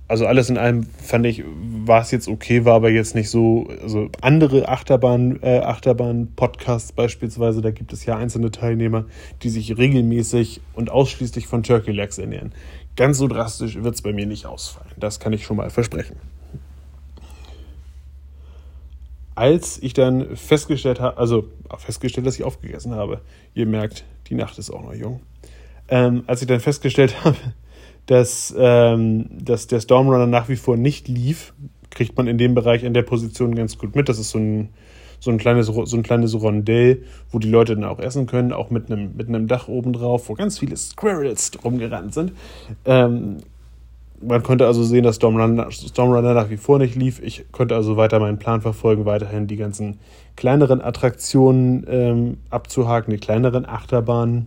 [0.08, 1.42] also alles in allem fand ich,
[1.84, 7.60] war es jetzt okay, war aber jetzt nicht so, also andere Achterbahn, äh, Achterbahn-Podcasts beispielsweise,
[7.60, 9.06] da gibt es ja einzelne Teilnehmer,
[9.42, 12.52] die sich regelmäßig und ausschließlich von Turkey Legs ernähren.
[12.94, 14.92] Ganz so drastisch wird es bei mir nicht ausfallen.
[14.96, 16.16] Das kann ich schon mal versprechen.
[19.36, 23.20] Als ich dann festgestellt habe, also festgestellt, dass ich aufgegessen habe,
[23.54, 25.20] ihr merkt, die Nacht ist auch noch jung.
[25.88, 27.36] Ähm, als ich dann festgestellt habe,
[28.06, 31.52] dass, ähm, dass der Stormrunner nach wie vor nicht lief,
[31.90, 34.08] kriegt man in dem Bereich, in der Position ganz gut mit.
[34.08, 34.70] Das ist so ein,
[35.20, 38.70] so ein kleines, so ein kleines Rondell, wo die Leute dann auch essen können, auch
[38.70, 42.32] mit einem, mit einem Dach oben drauf, wo ganz viele Squirrels rumgerannt sind.
[42.84, 43.38] Ähm,
[44.20, 47.20] man konnte also sehen, dass Stormrunner, nach wie vor nicht lief.
[47.22, 49.98] Ich konnte also weiter meinen Plan verfolgen, weiterhin die ganzen
[50.36, 54.46] kleineren Attraktionen ähm, abzuhaken, die kleineren Achterbahnen.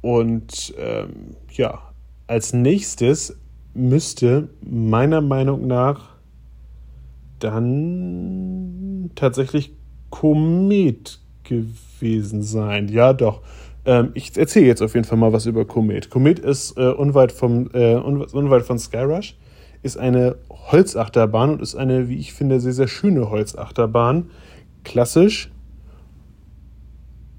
[0.00, 1.80] Und ähm, ja,
[2.26, 3.36] als nächstes
[3.74, 6.16] müsste meiner Meinung nach
[7.38, 9.72] dann tatsächlich
[10.10, 12.88] Komet gewesen sein.
[12.88, 13.42] Ja, doch.
[13.88, 16.10] Ähm, ich erzähle jetzt auf jeden Fall mal was über Komet.
[16.10, 19.34] Komet ist äh, unweit, vom, äh, unweit von Skyrush,
[19.82, 24.28] ist eine Holzachterbahn und ist eine, wie ich finde, sehr, sehr schöne Holzachterbahn.
[24.84, 25.50] Klassisch.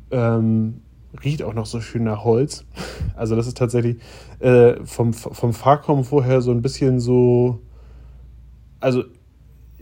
[0.09, 0.81] Ähm,
[1.23, 2.65] riecht auch noch so schön nach Holz.
[3.15, 3.97] Also das ist tatsächlich
[4.39, 7.59] äh, vom, vom Fahrkommen vorher so ein bisschen so,
[8.79, 9.03] also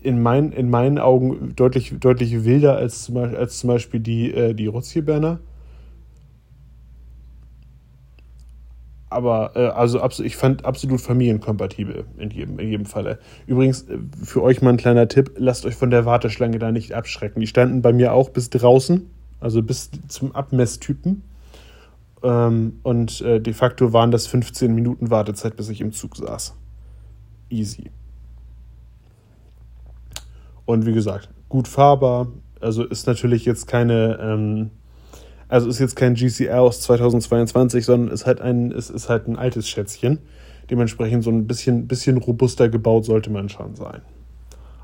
[0.02, 4.34] in, mein, in meinen Augen deutlich, deutlich wilder als zum Beispiel, als zum Beispiel die,
[4.34, 5.40] äh, die Rutzjeberner.
[9.10, 13.20] Aber äh, also ich fand absolut familienkompatibel in jedem, in jedem Falle.
[13.46, 16.94] Übrigens, äh, für euch mal ein kleiner Tipp, lasst euch von der Warteschlange da nicht
[16.94, 17.40] abschrecken.
[17.40, 21.24] Die standen bei mir auch bis draußen also bis zum Abmesstypen.
[22.24, 26.56] Ähm, und äh, de facto waren das 15 Minuten Wartezeit, bis ich im Zug saß.
[27.50, 27.92] Easy.
[30.66, 32.28] Und wie gesagt, gut fahrbar.
[32.60, 34.72] Also ist natürlich jetzt keine, ähm,
[35.50, 39.38] also ist jetzt kein GCR aus 2022, sondern ist halt ein, ist, ist halt ein
[39.38, 40.20] altes Schätzchen.
[40.70, 44.02] Dementsprechend so ein bisschen, bisschen robuster gebaut sollte man schon sein.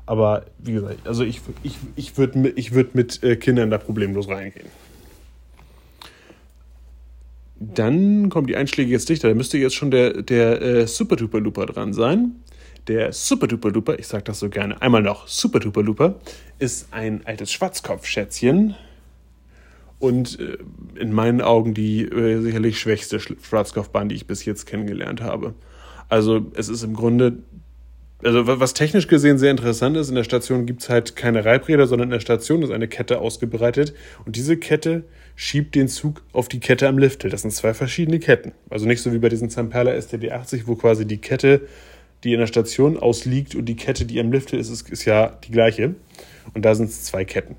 [0.06, 3.78] Aber wie gesagt, also ich, ich, ich würde mit, ich würd mit äh, Kindern da
[3.78, 4.68] problemlos reingehen.
[7.56, 9.28] Dann kommt die Einschläge jetzt dichter.
[9.28, 12.32] Da müsste jetzt schon der, der äh, Super Duper Looper dran sein.
[12.88, 16.16] Der Super Duper Looper, ich sage das so gerne, einmal noch, Super Duper Looper,
[16.58, 18.74] ist ein altes Schwarzkopfschätzchen.
[19.98, 20.58] Und äh,
[20.98, 25.54] in meinen Augen die äh, sicherlich schwächste Schwarzkopfbahn, die ich bis jetzt kennengelernt habe.
[26.08, 27.38] Also es ist im Grunde
[28.22, 31.86] also was technisch gesehen sehr interessant ist, in der Station gibt es halt keine Reibräder,
[31.86, 35.04] sondern in der Station ist eine Kette ausgebreitet und diese Kette
[35.36, 37.30] schiebt den Zug auf die Kette am Liftel.
[37.30, 38.52] Das sind zwei verschiedene Ketten.
[38.70, 41.62] Also nicht so wie bei diesem Zamperla STD80, wo quasi die Kette,
[42.22, 45.38] die in der Station ausliegt und die Kette, die am Liftel ist, ist, ist ja
[45.44, 45.94] die gleiche.
[46.54, 47.56] Und da sind es zwei Ketten.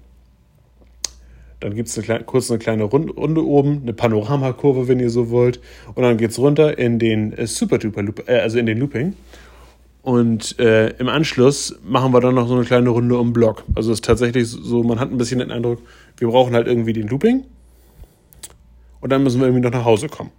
[1.65, 5.60] Dann gibt es kurz eine kleine Runde oben, eine Panoramakurve, wenn ihr so wollt.
[5.95, 8.78] Und dann geht es runter in den äh, Super Duper Loop, äh, also in den
[8.78, 9.15] Looping.
[10.04, 13.63] Und äh, im Anschluss machen wir dann noch so eine kleine Runde um Block.
[13.73, 15.80] Also es ist tatsächlich so, man hat ein bisschen den Eindruck,
[16.17, 17.45] wir brauchen halt irgendwie den Looping.
[19.01, 20.30] Und dann müssen wir irgendwie noch nach Hause kommen.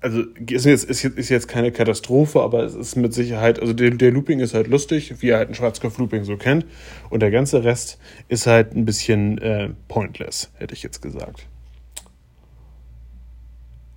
[0.00, 3.72] Also ist jetzt, ist jetzt, ist jetzt keine Katastrophe, aber es ist mit Sicherheit, also
[3.72, 6.66] der, der Looping ist halt lustig, wie er halt ein Schwarzkopf-Looping so kennt.
[7.10, 11.46] Und der ganze Rest ist halt ein bisschen äh, pointless, hätte ich jetzt gesagt.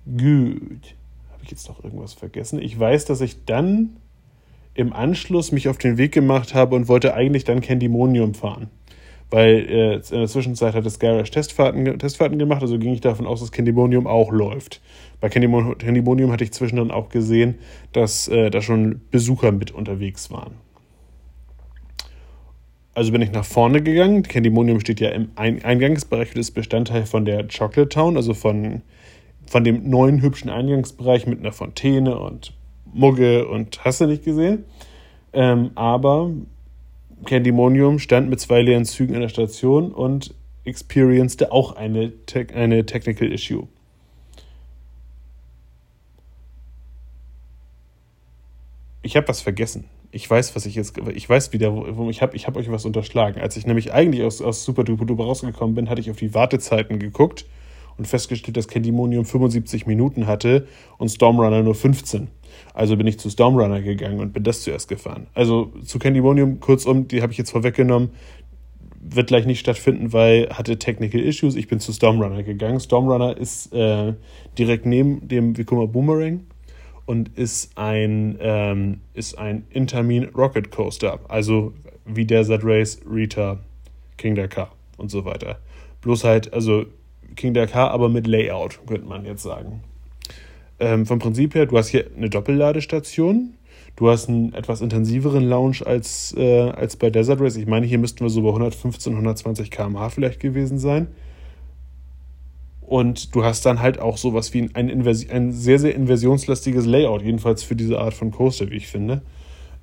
[0.06, 0.94] Gut
[1.50, 2.62] ich jetzt noch irgendwas vergessen?
[2.62, 3.96] Ich weiß, dass ich dann
[4.74, 8.68] im Anschluss mich auf den Weg gemacht habe und wollte eigentlich dann Candymonium fahren.
[9.30, 13.26] Weil äh, in der Zwischenzeit hat das Garage Testfahrten, Testfahrten gemacht, also ging ich davon
[13.26, 14.80] aus, dass Candymonium auch läuft.
[15.20, 17.56] Bei Candymonium hatte ich zwischendrin auch gesehen,
[17.92, 20.54] dass äh, da schon Besucher mit unterwegs waren.
[22.94, 24.22] Also bin ich nach vorne gegangen.
[24.22, 28.82] Candymonium steht ja im Eingangsbereich und ist Bestandteil von der Chocolate Town, also von
[29.50, 32.52] von dem neuen hübschen Eingangsbereich mit einer Fontäne und
[32.92, 34.64] Mugge und hast du nicht gesehen.
[35.32, 36.30] Ähm, aber
[37.24, 42.86] Candymonium stand mit zwei leeren Zügen an der Station und experienced auch eine, te eine
[42.86, 43.66] Technical Issue.
[49.02, 49.84] Ich habe was vergessen.
[50.12, 52.84] ich weiß, was ich jetzt, ich weiß wieder, wo, ich habe ich hab euch was
[52.84, 53.40] unterschlagen.
[53.40, 56.34] Als ich nämlich eigentlich aus, aus Super Duper Duper rausgekommen bin, hatte ich auf die
[56.34, 57.46] Wartezeiten geguckt
[57.96, 60.66] und festgestellt, dass Candymonium 75 Minuten hatte
[60.98, 62.28] und Stormrunner nur 15.
[62.74, 65.28] Also bin ich zu Stormrunner gegangen und bin das zuerst gefahren.
[65.34, 68.10] Also zu Candymonium, kurzum, die habe ich jetzt vorweggenommen,
[69.00, 71.56] wird gleich nicht stattfinden, weil hatte Technical Issues.
[71.56, 72.80] Ich bin zu Stormrunner gegangen.
[72.80, 74.14] Stormrunner ist äh,
[74.58, 76.40] direkt neben dem Vekoma Boomerang
[77.10, 81.18] und ist ein, ähm, ist ein Intermin Rocket Coaster.
[81.26, 81.72] Also
[82.04, 83.58] wie Desert Race, Rita,
[84.16, 85.58] King Dakar und so weiter.
[86.02, 86.86] Bloß halt, also
[87.34, 89.82] King Dakar, aber mit Layout, könnte man jetzt sagen.
[90.78, 93.54] Ähm, vom Prinzip her, du hast hier eine Doppelladestation.
[93.96, 97.56] Du hast einen etwas intensiveren Lounge als, äh, als bei Desert Race.
[97.56, 101.08] Ich meine, hier müssten wir so bei 115, 120 km/h vielleicht gewesen sein.
[102.90, 107.62] Und du hast dann halt auch sowas wie ein, ein sehr, sehr inversionslastiges Layout, jedenfalls
[107.62, 109.22] für diese Art von Coaster, wie ich finde.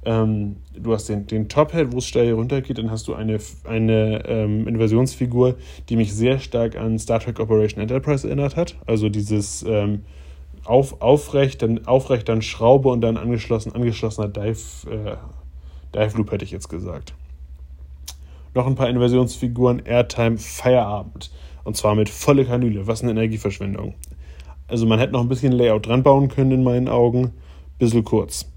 [0.04, 4.26] Ähm, du hast den, den Top-Head, wo es steil runtergeht, dann hast du eine, eine
[4.28, 5.56] ähm, Inversionsfigur,
[5.88, 8.76] die mich sehr stark an Star Trek Operation Enterprise erinnert hat.
[8.86, 10.04] Also dieses ähm,
[10.65, 14.60] auf, aufrecht, dann aufrecht, dann Schraube und dann angeschlossen, angeschlossener Dive,
[14.91, 15.15] äh,
[15.96, 17.13] Dive Loop, hätte ich jetzt gesagt.
[18.54, 21.32] Noch ein paar Inversionsfiguren, Airtime, Feierabend.
[21.67, 22.88] Und zwar mit volle Kanüle.
[22.88, 23.95] Was eine Energieverschwendung.
[24.69, 27.34] Also man hätte noch ein bisschen Layout dran bauen können in meinen Augen.
[27.77, 28.49] Bisschen kurz.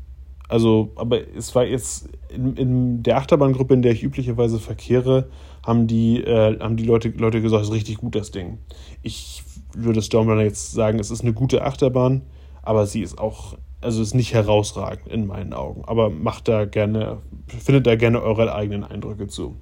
[0.49, 5.29] Also, aber es war jetzt in, in der Achterbahngruppe, in der ich üblicherweise verkehre,
[5.67, 8.59] haben die, äh, haben die Leute, Leute gesagt, es ist richtig gut, das Ding.
[9.03, 9.43] Ich
[9.75, 12.23] würde Stormrunner jetzt sagen, es ist eine gute Achterbahn,
[12.63, 15.83] aber sie ist auch, also ist nicht herausragend in meinen Augen.
[15.85, 17.19] Aber macht da gerne,
[17.49, 19.57] findet da gerne eure eigenen Eindrücke zu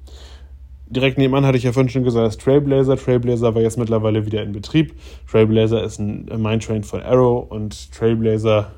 [0.90, 2.96] direkt nebenan hatte ich ja vorhin schon gesagt, das Trailblazer.
[2.96, 4.94] Trailblazer war jetzt mittlerweile wieder in Betrieb.
[5.30, 8.72] Trailblazer ist ein Mindtrain von Arrow und Trailblazer,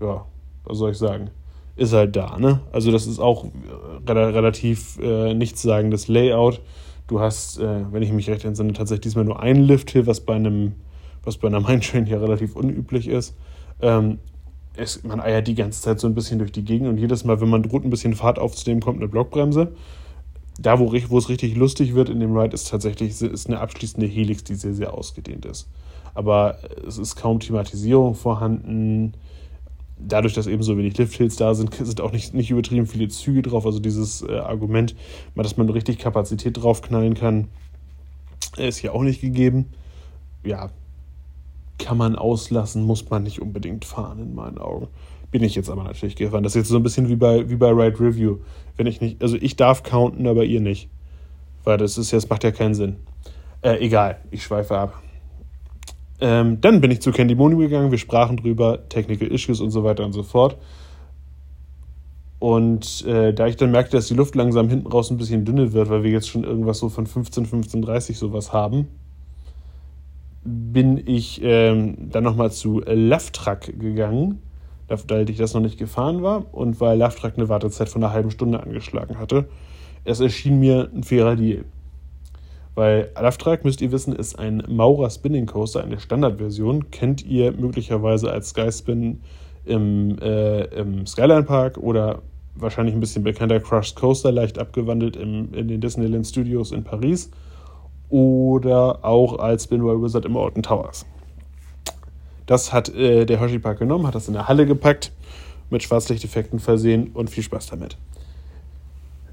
[0.00, 0.26] ja,
[0.64, 1.30] was soll ich sagen,
[1.76, 2.60] ist halt da, ne?
[2.72, 3.46] Also das ist auch
[4.06, 6.60] äh, relativ äh, nichtssagendes Layout.
[7.06, 10.34] Du hast, äh, wenn ich mich recht entsinne, tatsächlich diesmal nur einen Lift-Hill, was bei
[10.34, 10.72] einem,
[11.24, 13.34] was bei einer Mindtrain ja relativ unüblich ist.
[13.80, 14.18] Ähm,
[14.76, 17.40] es, man eiert die ganze Zeit so ein bisschen durch die Gegend und jedes Mal,
[17.40, 19.72] wenn man droht, ein bisschen Fahrt aufzunehmen, kommt eine Blockbremse
[20.58, 24.06] da, wo, wo es richtig lustig wird in dem Ride, ist tatsächlich ist eine abschließende
[24.06, 25.68] Helix, die sehr, sehr ausgedehnt ist.
[26.14, 29.14] Aber es ist kaum Thematisierung vorhanden.
[29.98, 33.42] Dadurch, dass eben so wenig Lifthills da sind, sind auch nicht, nicht übertrieben viele Züge
[33.42, 33.66] drauf.
[33.66, 34.94] Also dieses äh, Argument,
[35.34, 37.48] dass man richtig Kapazität draufknallen kann,
[38.56, 39.66] ist ja auch nicht gegeben.
[40.44, 40.70] Ja,
[41.78, 44.86] kann man auslassen, muss man nicht unbedingt fahren, in meinen Augen.
[45.34, 46.44] Bin ich jetzt aber natürlich gefahren.
[46.44, 48.36] Das ist jetzt so ein bisschen wie bei, wie bei Ride Review.
[48.76, 50.88] Wenn ich nicht, also ich darf counten, aber ihr nicht.
[51.64, 52.98] Weil das ist jetzt, macht ja keinen Sinn.
[53.60, 55.02] Äh, egal, ich schweife ab.
[56.20, 59.82] Ähm, dann bin ich zu Candy Moon gegangen, wir sprachen drüber, Technical Issues und so
[59.82, 60.56] weiter und so fort.
[62.38, 65.72] Und äh, da ich dann merkte, dass die Luft langsam hinten raus ein bisschen dünne
[65.72, 68.86] wird, weil wir jetzt schon irgendwas so von 15, 15, 30 sowas haben,
[70.44, 74.43] bin ich ähm, dann nochmal zu Love Truck gegangen
[74.88, 78.30] weil ich das noch nicht gefahren war und weil Love eine Wartezeit von einer halben
[78.30, 79.46] Stunde angeschlagen hatte.
[80.04, 81.64] Es erschien mir ein fairer Deal.
[82.74, 86.90] Weil Love müsst ihr wissen, ist ein Maurer Spinning Coaster, eine Standardversion.
[86.90, 89.20] Kennt ihr möglicherweise als Skyspin
[89.64, 92.22] im, äh, im Skyline Park oder
[92.56, 97.30] wahrscheinlich ein bisschen bekannter Crushed Coaster, leicht abgewandelt im, in den Disneyland Studios in Paris.
[98.10, 101.06] Oder auch als Spinwell Wizard im Alton Towers.
[102.46, 105.12] Das hat äh, der Hershey Park genommen, hat das in der Halle gepackt,
[105.70, 107.96] mit Schwarzlichteffekten versehen und viel Spaß damit.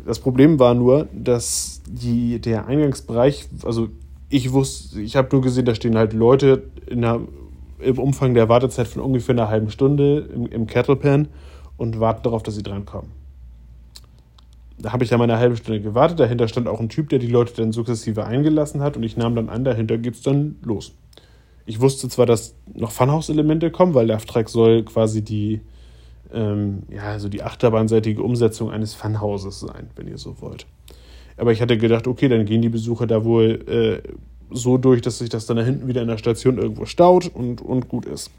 [0.05, 3.89] Das Problem war nur, dass die, der Eingangsbereich, also
[4.29, 7.19] ich wusste, ich habe nur gesehen, da stehen halt Leute der,
[7.79, 11.27] im Umfang der Wartezeit von ungefähr einer halben Stunde im, im Kettlepan
[11.77, 13.11] und warten darauf, dass sie drankommen.
[14.79, 16.19] Da habe ich dann mal eine halbe Stunde gewartet.
[16.19, 19.35] Dahinter stand auch ein Typ, der die Leute dann sukzessive eingelassen hat und ich nahm
[19.35, 20.93] dann an, dahinter geht es dann los
[21.71, 25.61] ich wusste zwar, dass noch Funhouse-Elemente kommen, weil Love soll quasi die,
[26.33, 30.65] ähm, ja, also die achterbahnseitige Umsetzung eines Funhauses sein, wenn ihr so wollt.
[31.37, 34.09] Aber ich hatte gedacht, okay, dann gehen die Besucher da wohl äh,
[34.49, 37.61] so durch, dass sich das dann da hinten wieder in der Station irgendwo staut und,
[37.61, 38.31] und gut ist.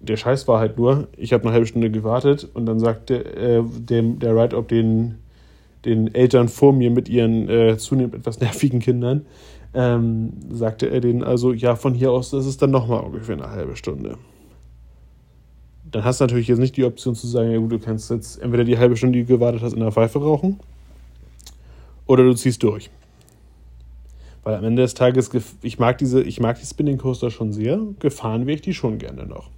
[0.00, 3.62] Der Scheiß war halt nur, ich habe eine halbe Stunde gewartet und dann sagte äh,
[3.62, 5.18] dem, der Ride-Up den,
[5.84, 9.26] den Eltern vor mir mit ihren äh, zunehmend etwas nervigen Kindern,
[9.74, 13.50] ähm, sagte er denen also, ja, von hier aus ist es dann nochmal ungefähr eine
[13.50, 14.18] halbe Stunde.
[15.90, 18.40] Dann hast du natürlich jetzt nicht die Option zu sagen, ja gut, du kannst jetzt
[18.40, 20.60] entweder die halbe Stunde, die du gewartet hast, in der Pfeife rauchen
[22.06, 22.90] oder du ziehst durch.
[24.42, 25.30] Weil am Ende des Tages,
[25.62, 28.98] ich mag diese, ich mag die Spinning Coaster schon sehr, gefahren wäre ich die schon
[28.98, 29.50] gerne noch.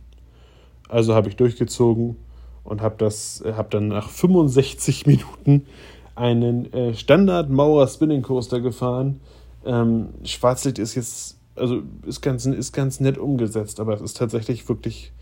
[0.89, 2.17] Also habe ich durchgezogen
[2.65, 5.67] und habe das, habe dann nach 65 Minuten
[6.15, 9.21] einen äh, Standard Maurer Spinning Coaster gefahren.
[9.65, 14.69] Ähm, Schwarzlicht ist jetzt, also ist ganz, ist ganz nett umgesetzt, aber es ist tatsächlich
[14.69, 15.13] wirklich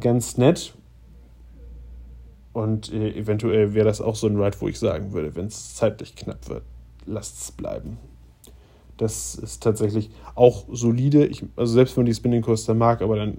[0.00, 0.74] ganz nett.
[2.52, 5.74] Und äh, eventuell wäre das auch so ein Ride, wo ich sagen würde, wenn es
[5.74, 6.62] zeitlich knapp wird,
[7.06, 7.98] lasst es bleiben.
[8.96, 11.24] Das ist tatsächlich auch solide.
[11.26, 13.38] Ich, also selbst wenn man die Spinning Coaster mag, aber dann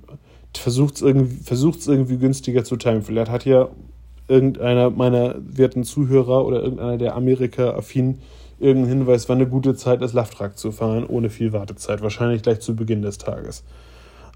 [0.55, 1.39] versucht es irgendwie,
[1.91, 3.03] irgendwie günstiger zu timen.
[3.03, 3.67] Vielleicht hat ja
[4.29, 8.19] irgendeiner meiner werten Zuhörer oder irgendeiner der Amerika-affin
[8.59, 12.01] irgendeinen Hinweis, wann eine gute Zeit ist, Laftrag zu fahren, ohne viel Wartezeit.
[12.01, 13.63] Wahrscheinlich gleich zu Beginn des Tages.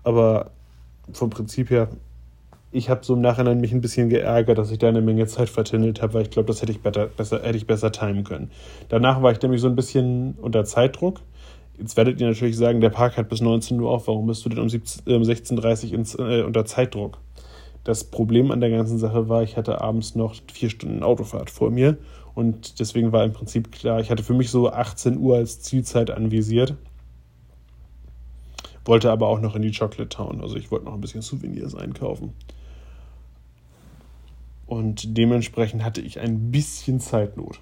[0.03, 0.51] Aber
[1.11, 1.89] vom Prinzip her,
[2.71, 5.49] ich habe so im Nachhinein mich ein bisschen geärgert, dass ich da eine Menge Zeit
[5.49, 8.49] vertindelt habe, weil ich glaube, das hätte ich, better, besser, hätte ich besser timen können.
[8.89, 11.19] Danach war ich nämlich so ein bisschen unter Zeitdruck.
[11.78, 14.49] Jetzt werdet ihr natürlich sagen, der Park hat bis 19 Uhr auf, warum bist du
[14.49, 17.19] denn um, 16.30 Uhr äh, unter Zeitdruck?
[17.84, 21.69] Das Problem an der ganzen Sache war, ich hatte abends noch vier Stunden Autofahrt vor
[21.69, 21.97] mir
[22.36, 26.11] und deswegen war im Prinzip klar, ich hatte für mich so 18 Uhr als Zielzeit
[26.11, 26.75] anvisiert,
[28.86, 31.75] wollte aber auch noch in die Chocolate Town, also ich wollte noch ein bisschen Souvenirs
[31.75, 32.34] einkaufen.
[34.65, 37.59] Und dementsprechend hatte ich ein bisschen Zeitnot.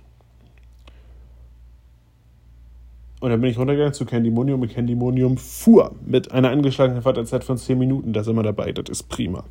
[3.19, 7.57] Und dann bin ich runtergegangen zu Candymonium und Candymonium fuhr mit einer angeschlagenen Wartezeit von
[7.57, 8.13] 10 Minuten.
[8.13, 9.43] Da sind wir dabei, das ist prima.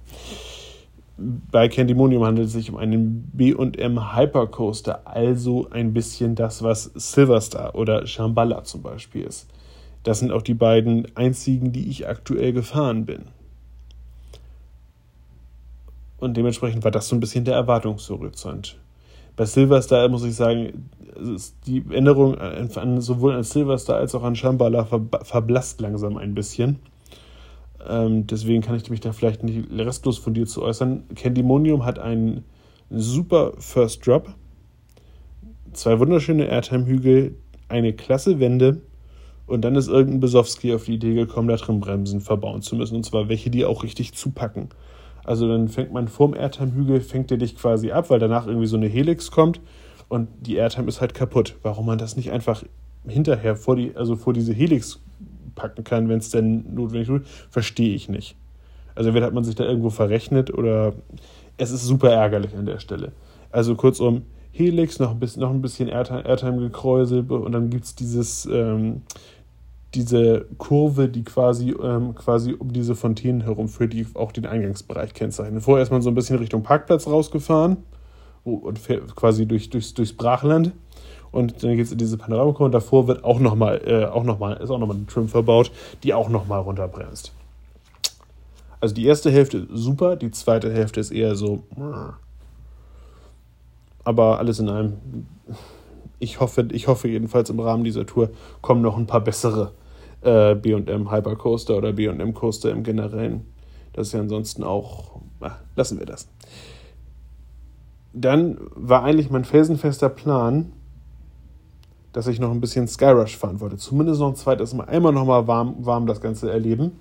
[1.51, 7.75] Bei Candymonium handelt es sich um einen BM Hypercoaster, also ein bisschen das, was Silverstar
[7.75, 9.49] oder Shambhala zum Beispiel ist.
[10.03, 13.27] Das sind auch die beiden einzigen, die ich aktuell gefahren bin.
[16.17, 18.79] Und dementsprechend war das so ein bisschen der Erwartungshorizont.
[19.37, 20.91] Bei Silverstar muss ich sagen,
[21.67, 24.87] die Änderung an, sowohl an Silverstar als auch an Shambhala
[25.23, 26.79] verblasst langsam ein bisschen.
[27.89, 31.05] Ähm, deswegen kann ich mich da vielleicht nicht restlos von dir zu äußern.
[31.15, 32.45] Candymonium hat einen
[32.91, 34.35] super First Drop,
[35.73, 37.37] zwei wunderschöne Airtime-Hügel,
[37.69, 38.83] eine klasse Wende
[39.47, 42.97] und dann ist irgendein Besowski auf die Idee gekommen, da drin Bremsen verbauen zu müssen.
[42.97, 44.69] Und zwar welche, die auch richtig zupacken.
[45.25, 48.77] Also dann fängt man vorm Airtime-Hügel, fängt er dich quasi ab, weil danach irgendwie so
[48.77, 49.61] eine Helix kommt
[50.09, 51.57] und die Airtime ist halt kaputt.
[51.63, 52.65] Warum man das nicht einfach
[53.07, 55.01] hinterher vor die, also vor diese Helix
[55.55, 58.37] packen kann, wenn es denn notwendig ist, verstehe ich nicht.
[58.95, 60.95] Also entweder hat man sich da irgendwo verrechnet oder
[61.57, 63.13] es ist super ärgerlich an der Stelle.
[63.51, 64.23] Also kurzum,
[64.53, 68.47] Helix, noch ein bisschen, noch ein bisschen Airtime, Airtime gekräuselt und dann gibt es dieses,
[68.47, 69.03] ähm,
[69.95, 75.15] diese Kurve, die quasi, ähm, quasi um diese Fontänen herum führt, die auch den Eingangsbereich
[75.15, 75.63] kennzeichnet.
[75.63, 77.79] Vorher ist man so ein bisschen Richtung Parkplatz rausgefahren
[78.45, 80.73] und fährt quasi durch, durchs, durchs Brachland.
[81.33, 84.39] Und dann geht es in diese Panoramakurve und davor wird auch nochmal, äh, auch noch
[84.39, 85.71] mal, ist auch nochmal eine Trim verbaut,
[86.03, 87.33] die auch nochmal runterbremst.
[88.81, 91.63] Also die erste Hälfte super, die zweite Hälfte ist eher so.
[94.05, 94.95] Aber alles in allem,
[96.19, 98.31] ich hoffe, ich hoffe jedenfalls im Rahmen dieser Tour
[98.63, 99.73] kommen noch ein paar bessere
[100.23, 103.47] äh, BM Hypercoaster oder BM Coaster im Generellen.
[103.93, 105.21] Das ist ja ansonsten auch.
[105.41, 106.29] Ach, lassen wir das.
[108.13, 110.73] Dann war eigentlich mein felsenfester Plan,
[112.13, 113.77] dass ich noch ein bisschen Skyrush fahren wollte.
[113.77, 114.85] Zumindest noch ein zweites Mal.
[114.85, 116.93] Einmal nochmal warm, warm das Ganze erleben.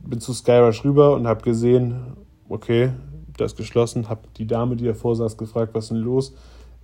[0.00, 2.16] Bin zu Skyrush rüber und habe gesehen,
[2.48, 2.92] okay,
[3.36, 4.08] das ist geschlossen.
[4.08, 6.34] Habe die Dame, die davor saß, gefragt, was ist denn los?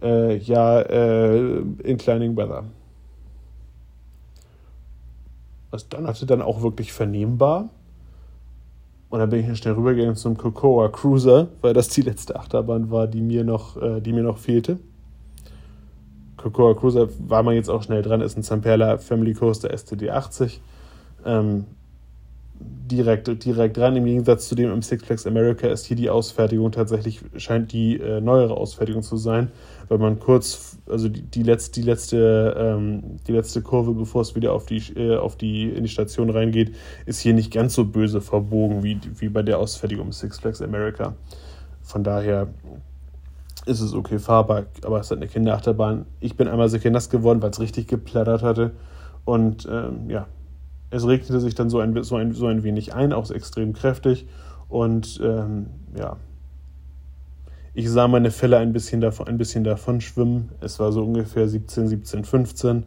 [0.01, 2.65] Äh, ja, äh, Inclining Weather.
[5.71, 7.69] Was dann hatte dann auch wirklich vernehmbar.
[9.11, 13.07] Und dann bin ich schnell rübergegangen zum Cocoa Cruiser, weil das die letzte Achterbahn war,
[13.07, 14.79] die mir noch, äh, die mir noch fehlte.
[16.39, 20.61] Cocoa Cruiser war man jetzt auch schnell dran, ist ein Zamperla Family Coaster STD 80.
[21.27, 21.67] Ähm,
[22.61, 23.97] direkt, direkt dran.
[23.97, 28.21] Im Gegensatz zu dem im Six America ist hier die Ausfertigung tatsächlich, scheint die äh,
[28.21, 29.51] neuere Ausfertigung zu sein,
[29.89, 34.35] weil man kurz, also die, die, letzte, die, letzte, ähm, die letzte Kurve, bevor es
[34.35, 36.75] wieder auf die, äh, auf die, in die Station reingeht,
[37.07, 40.63] ist hier nicht ganz so böse verbogen wie, wie bei der Ausfertigung im Six Flags
[40.63, 41.15] America.
[41.83, 42.49] Von daher
[43.69, 46.07] ist es okay fahrbar, aber es halt eine Kinderachterbahn.
[46.21, 48.73] Ich bin einmal sehr nass geworden, weil es richtig geplattert hatte.
[49.25, 50.27] Und ähm, ja,
[50.91, 54.27] es regnete sich dann so ein, so ein, so ein wenig ein, auch extrem kräftig.
[54.69, 55.67] Und ähm,
[55.97, 56.17] ja,
[57.75, 60.51] ich sah meine Fälle ein bisschen, davon, ein bisschen davon schwimmen.
[60.61, 62.85] Es war so ungefähr 17, 17, 15.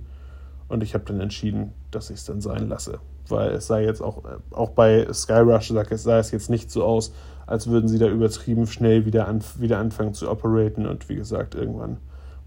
[0.68, 3.00] Und ich habe dann entschieden, dass ich es dann sein lasse.
[3.28, 7.14] Weil es sah jetzt auch, auch bei Skyrush sah es jetzt nicht so aus,
[7.48, 10.86] als würden sie da übertrieben schnell wieder, an, wieder anfangen zu operaten.
[10.86, 11.98] Und wie gesagt, irgendwann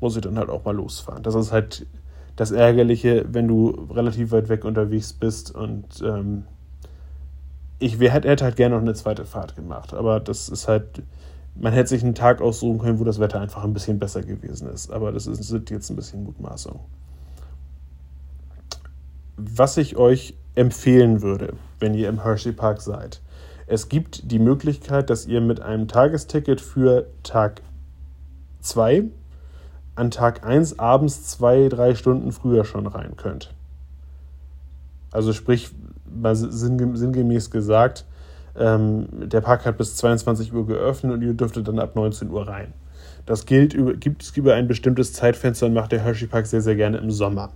[0.01, 1.22] muss ich dann halt auch mal losfahren.
[1.22, 1.86] Das ist halt
[2.36, 6.45] das Ärgerliche, wenn du relativ weit weg unterwegs bist und ähm,
[7.78, 11.03] ich wär, hätte halt gerne noch eine zweite Fahrt gemacht, aber das ist halt,
[11.55, 14.68] man hätte sich einen Tag aussuchen können, wo das Wetter einfach ein bisschen besser gewesen
[14.68, 14.90] ist.
[14.90, 16.80] Aber das ist, sind jetzt ein bisschen Mutmaßung.
[19.36, 23.20] Was ich euch empfehlen würde, wenn ihr im Hershey Park seid,
[23.66, 27.62] es gibt die Möglichkeit, dass ihr mit einem Tagesticket für Tag
[28.60, 29.04] 2
[29.94, 33.54] an Tag 1 abends zwei, drei Stunden früher schon rein könnt.
[35.12, 35.70] Also sprich,
[36.22, 38.04] sinngemäß gesagt,
[38.56, 42.46] ähm, der Park hat bis 22 Uhr geöffnet und ihr dürftet dann ab 19 Uhr
[42.46, 42.72] rein.
[43.26, 46.60] Das gilt über, gibt es über ein bestimmtes Zeitfenster und macht der Hershey Park sehr,
[46.60, 47.52] sehr gerne im Sommer.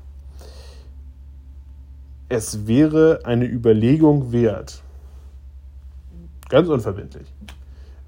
[2.28, 4.82] Es wäre eine Überlegung wert,
[6.48, 7.32] ganz unverbindlich,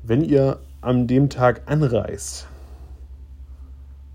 [0.03, 2.47] wenn ihr an dem Tag anreist,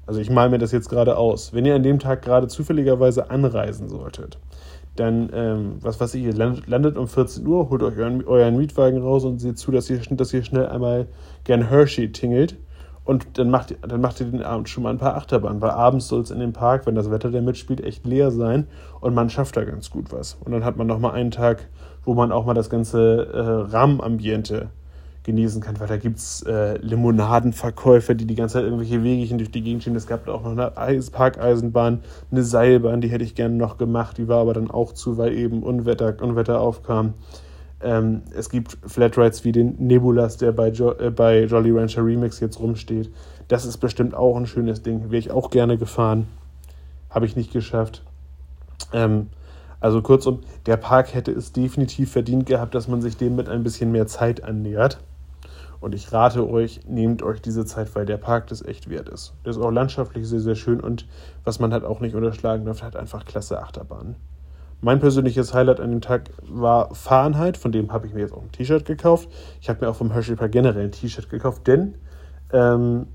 [0.07, 3.29] also ich male mir das jetzt gerade aus, wenn ihr an dem Tag gerade zufälligerweise
[3.29, 4.37] anreisen solltet,
[4.95, 8.57] dann, ähm, was weiß ich, ihr landet, landet, um 14 Uhr, holt euch euren, euren,
[8.57, 11.07] Mietwagen raus und seht zu, dass ihr, dass ihr schnell einmal
[11.43, 12.57] gern Hershey tingelt.
[13.03, 16.07] Und dann macht, dann macht ihr den Abend schon mal ein paar Achterbahnen, weil abends
[16.07, 18.67] soll es in dem Park, wenn das Wetter da mitspielt, echt leer sein
[18.99, 20.37] und man schafft da ganz gut was.
[20.43, 21.67] Und dann hat man noch mal einen Tag,
[22.05, 24.69] wo man auch mal das ganze äh, Rahmenambiente
[25.23, 29.51] genießen kann, weil da gibt es äh, Limonadenverkäufer, die die ganze Zeit irgendwelche Wegchen durch
[29.51, 29.97] die Gegend schieben.
[29.97, 32.01] Es gab auch noch eine Eis Parkeisenbahn,
[32.31, 35.33] eine Seilbahn, die hätte ich gerne noch gemacht, die war aber dann auch zu, weil
[35.33, 37.15] eben Unwetter, Unwetter aufkam.
[37.81, 42.39] Ähm, es gibt Flatrides wie den Nebulas, der bei, jo äh, bei Jolly Rancher Remix
[42.39, 43.11] jetzt rumsteht.
[43.47, 45.05] Das ist bestimmt auch ein schönes Ding.
[45.05, 46.27] Wäre ich auch gerne gefahren.
[47.09, 48.03] Habe ich nicht geschafft.
[48.93, 49.27] Ähm,
[49.79, 53.63] also kurzum, der Park hätte es definitiv verdient gehabt, dass man sich dem mit ein
[53.63, 54.99] bisschen mehr Zeit annähert.
[55.79, 59.33] Und ich rate euch, nehmt euch diese Zeit, weil der Park das echt wert ist.
[59.43, 61.07] Der ist auch landschaftlich sehr, sehr schön und
[61.43, 64.15] was man halt auch nicht unterschlagen darf, hat einfach klasse Achterbahnen.
[64.81, 68.41] Mein persönliches Highlight an dem Tag war Fahrenheit, von dem habe ich mir jetzt auch
[68.41, 69.29] ein T-Shirt gekauft.
[69.61, 71.95] Ich habe mir auch vom Hershey Park generell ein T-Shirt gekauft, denn
[72.51, 73.07] ähm,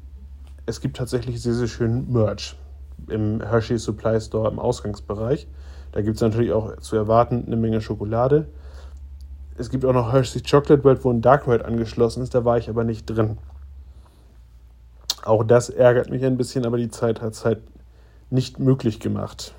[0.66, 2.56] es gibt tatsächlich sehr, sehr schön Merch
[3.08, 5.48] im Hershey Supply Store im Ausgangsbereich.
[5.92, 8.46] Da gibt es natürlich auch zu erwarten eine Menge Schokolade
[9.60, 12.56] es gibt auch noch Hershey's Chocolate World, wo ein Dark Ride angeschlossen ist, da war
[12.56, 13.36] ich aber nicht drin.
[15.22, 17.60] Auch das ärgert mich ein bisschen, aber die Zeit hat es halt
[18.30, 19.54] nicht möglich gemacht.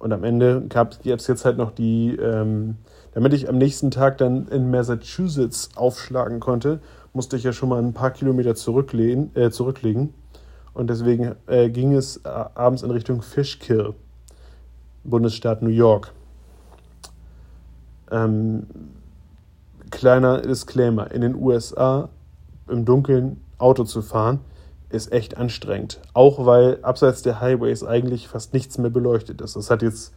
[0.00, 2.78] Und am Ende gab es jetzt halt noch die, ähm,
[3.12, 6.80] damit ich am nächsten Tag dann in Massachusetts aufschlagen konnte,
[7.12, 9.30] musste ich ja schon mal ein paar Kilometer zurücklegen.
[9.36, 10.14] Äh, zurücklegen.
[10.74, 13.94] Und deswegen äh, ging es äh, abends in Richtung Fishkill,
[15.08, 16.12] Bundesstaat New York.
[18.10, 18.66] Ähm,
[19.90, 22.08] kleiner Disclaimer: In den USA
[22.68, 24.40] im Dunkeln Auto zu fahren,
[24.90, 26.00] ist echt anstrengend.
[26.14, 29.56] Auch weil abseits der Highways eigentlich fast nichts mehr beleuchtet ist.
[29.56, 30.14] Das hat jetzt.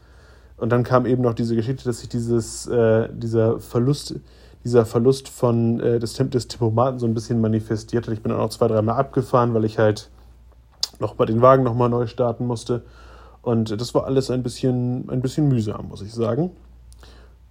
[0.57, 4.19] Und dann kam eben noch diese Geschichte, dass sich dieses, äh, dieser Verlust,
[4.63, 8.13] dieser Verlust von, äh, des, des Tempomaten so ein bisschen manifestiert hat.
[8.13, 10.11] Ich bin dann auch zwei, dreimal abgefahren, weil ich halt
[10.99, 12.83] noch mal den Wagen nochmal neu starten musste.
[13.41, 16.51] Und das war alles ein bisschen, ein bisschen mühsam, muss ich sagen.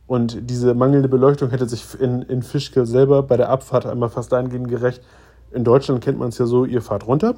[0.06, 4.32] Und diese mangelnde Beleuchtung hätte sich in, in Fischke selber bei der Abfahrt einmal fast
[4.32, 5.02] dahingehend gerecht.
[5.52, 7.34] In Deutschland kennt man es ja so, ihr fahrt runter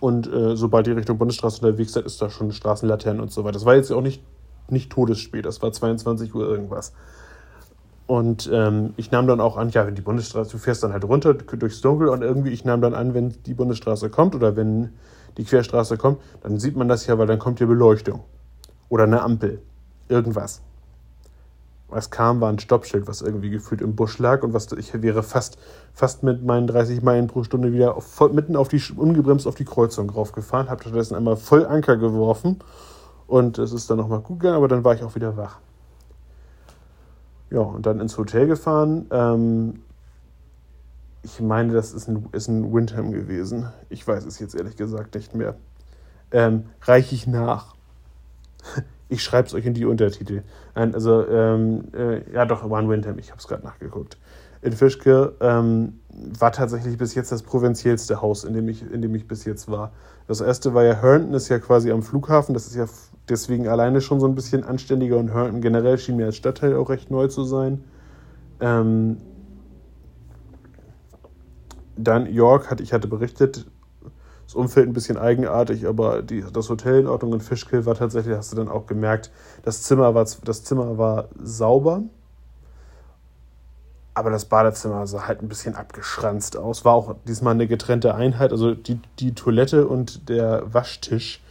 [0.00, 3.54] und äh, sobald ihr Richtung Bundesstraße unterwegs seid, ist da schon Straßenlaternen und so weiter.
[3.54, 4.22] Das war jetzt auch nicht,
[4.68, 6.92] nicht todesspät, das war 22 Uhr irgendwas.
[8.06, 11.04] Und ähm, ich nahm dann auch an, ja, wenn die Bundesstraße, du fährst dann halt
[11.04, 14.90] runter durchs Dunkel und irgendwie, ich nahm dann an, wenn die Bundesstraße kommt oder wenn
[15.36, 18.20] die Querstraße kommt, dann sieht man das ja, weil dann kommt hier Beleuchtung.
[18.88, 19.60] Oder eine Ampel.
[20.08, 20.62] Irgendwas
[21.88, 25.22] was kam, war ein Stoppschild, was irgendwie gefühlt im Busch lag und was ich wäre
[25.22, 25.58] fast,
[25.92, 29.64] fast mit meinen 30 Meilen pro Stunde wieder auf, mitten auf die, ungebremst auf die
[29.64, 32.58] Kreuzung raufgefahren, habe stattdessen einmal voll Anker geworfen
[33.26, 35.58] und es ist dann nochmal gut gegangen, aber dann war ich auch wieder wach.
[37.50, 39.06] Ja, und dann ins Hotel gefahren.
[39.12, 39.82] Ähm,
[41.26, 43.72] ich meine, das ist ein, ist ein Windham gewesen.
[43.88, 45.56] Ich weiß es jetzt ehrlich gesagt nicht mehr.
[46.30, 47.74] Ähm, reiche ich nach.
[49.08, 50.42] Ich schreibe es euch in die Untertitel.
[50.74, 54.18] Also, ähm, äh, ja doch, One Windham, ich habe es gerade nachgeguckt.
[54.62, 59.14] In Fischke ähm, war tatsächlich bis jetzt das provinziellste Haus, in dem, ich, in dem
[59.14, 59.92] ich bis jetzt war.
[60.26, 62.52] Das erste war ja Herndon, ist ja quasi am Flughafen.
[62.52, 62.86] Das ist ja
[63.28, 66.90] deswegen alleine schon so ein bisschen anständiger und Herndon generell schien mir als Stadtteil auch
[66.90, 67.84] recht neu zu sein.
[68.58, 69.18] Ähm,
[71.96, 73.66] dann York, hatte, ich hatte berichtet,
[74.44, 78.36] das Umfeld ein bisschen eigenartig, aber die, das Hotel in Ordnung in Fischkill war tatsächlich,
[78.36, 79.30] hast du dann auch gemerkt,
[79.64, 82.02] das Zimmer war, das Zimmer war sauber,
[84.14, 86.84] aber das Badezimmer sah halt ein bisschen abgeschranzt aus.
[86.84, 91.42] War auch diesmal eine getrennte Einheit, also die, die Toilette und der Waschtisch.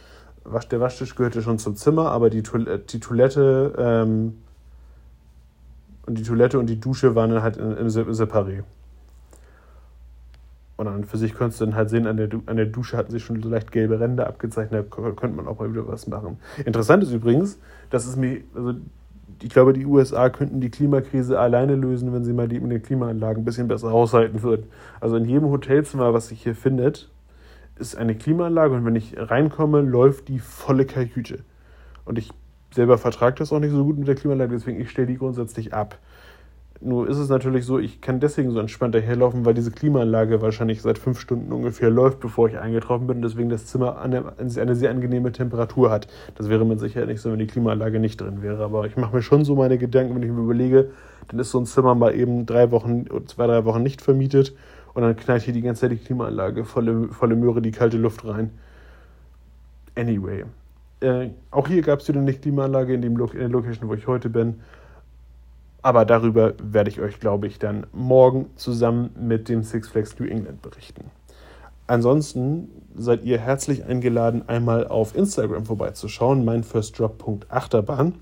[0.70, 4.38] Der Waschtisch gehörte schon zum Zimmer, aber die, Toilette, die Toilette ähm,
[6.06, 8.62] Und die Toilette und die Dusche waren dann halt im Separé.
[10.76, 13.10] Und dann für sich konntest du dann halt sehen, an der, an der Dusche hatten
[13.10, 16.38] sich schon so leicht gelbe Ränder abgezeichnet, da könnte man auch mal wieder was machen.
[16.64, 17.58] Interessant ist übrigens,
[17.88, 18.74] dass es mir, also
[19.42, 22.82] ich glaube, die USA könnten die Klimakrise alleine lösen, wenn sie mal die, mit den
[22.82, 24.66] Klimaanlagen ein bisschen besser haushalten würden.
[25.00, 27.10] Also in jedem Hotelzimmer, was sich hier findet,
[27.78, 31.40] ist eine Klimaanlage und wenn ich reinkomme, läuft die volle Kajüte.
[32.04, 32.30] Und ich
[32.74, 35.74] selber vertrage das auch nicht so gut mit der Klimaanlage, deswegen ich stelle die grundsätzlich
[35.74, 35.98] ab.
[36.80, 40.82] Nur ist es natürlich so, ich kann deswegen so entspannt daherlaufen, weil diese Klimaanlage wahrscheinlich
[40.82, 44.74] seit fünf Stunden ungefähr läuft, bevor ich eingetroffen bin und deswegen das Zimmer eine, eine
[44.74, 46.06] sehr angenehme Temperatur hat.
[46.34, 48.62] Das wäre mit Sicherheit nicht so, wenn die Klimaanlage nicht drin wäre.
[48.62, 50.90] Aber ich mache mir schon so meine Gedanken, wenn ich mir überlege,
[51.28, 54.54] dann ist so ein Zimmer mal eben drei Wochen, zwei, drei Wochen nicht vermietet
[54.92, 58.24] und dann knallt hier die ganze Zeit die Klimaanlage volle, volle Möhre die kalte Luft
[58.26, 58.50] rein.
[59.94, 60.44] Anyway.
[61.00, 64.06] Äh, auch hier gab es wieder eine Klimaanlage in, dem in der Location, wo ich
[64.06, 64.60] heute bin.
[65.82, 70.26] Aber darüber werde ich euch, glaube ich, dann morgen zusammen mit dem Six Flags New
[70.26, 71.10] England berichten.
[71.86, 78.14] Ansonsten seid ihr herzlich eingeladen, einmal auf Instagram vorbeizuschauen, meinfirstdrop.achterbahn.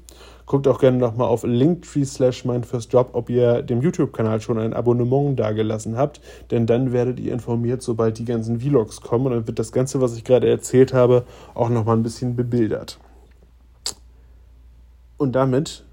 [0.45, 5.39] Guckt auch gerne nochmal auf linktree slash meinfirstdrop, ob ihr dem YouTube-Kanal schon ein Abonnement
[5.41, 9.59] dagelassen habt, denn dann werdet ihr informiert, sobald die ganzen Vlogs kommen und dann wird
[9.59, 11.25] das Ganze, was ich gerade erzählt habe,
[11.55, 12.99] auch nochmal ein bisschen bebildert.
[15.17, 15.85] Und damit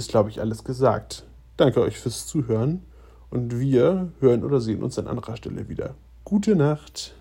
[0.00, 1.24] ist, glaube ich, alles gesagt.
[1.58, 2.82] Danke euch fürs Zuhören
[3.28, 5.94] und wir hören oder sehen uns an anderer Stelle wieder.
[6.24, 7.14] Gute Nacht.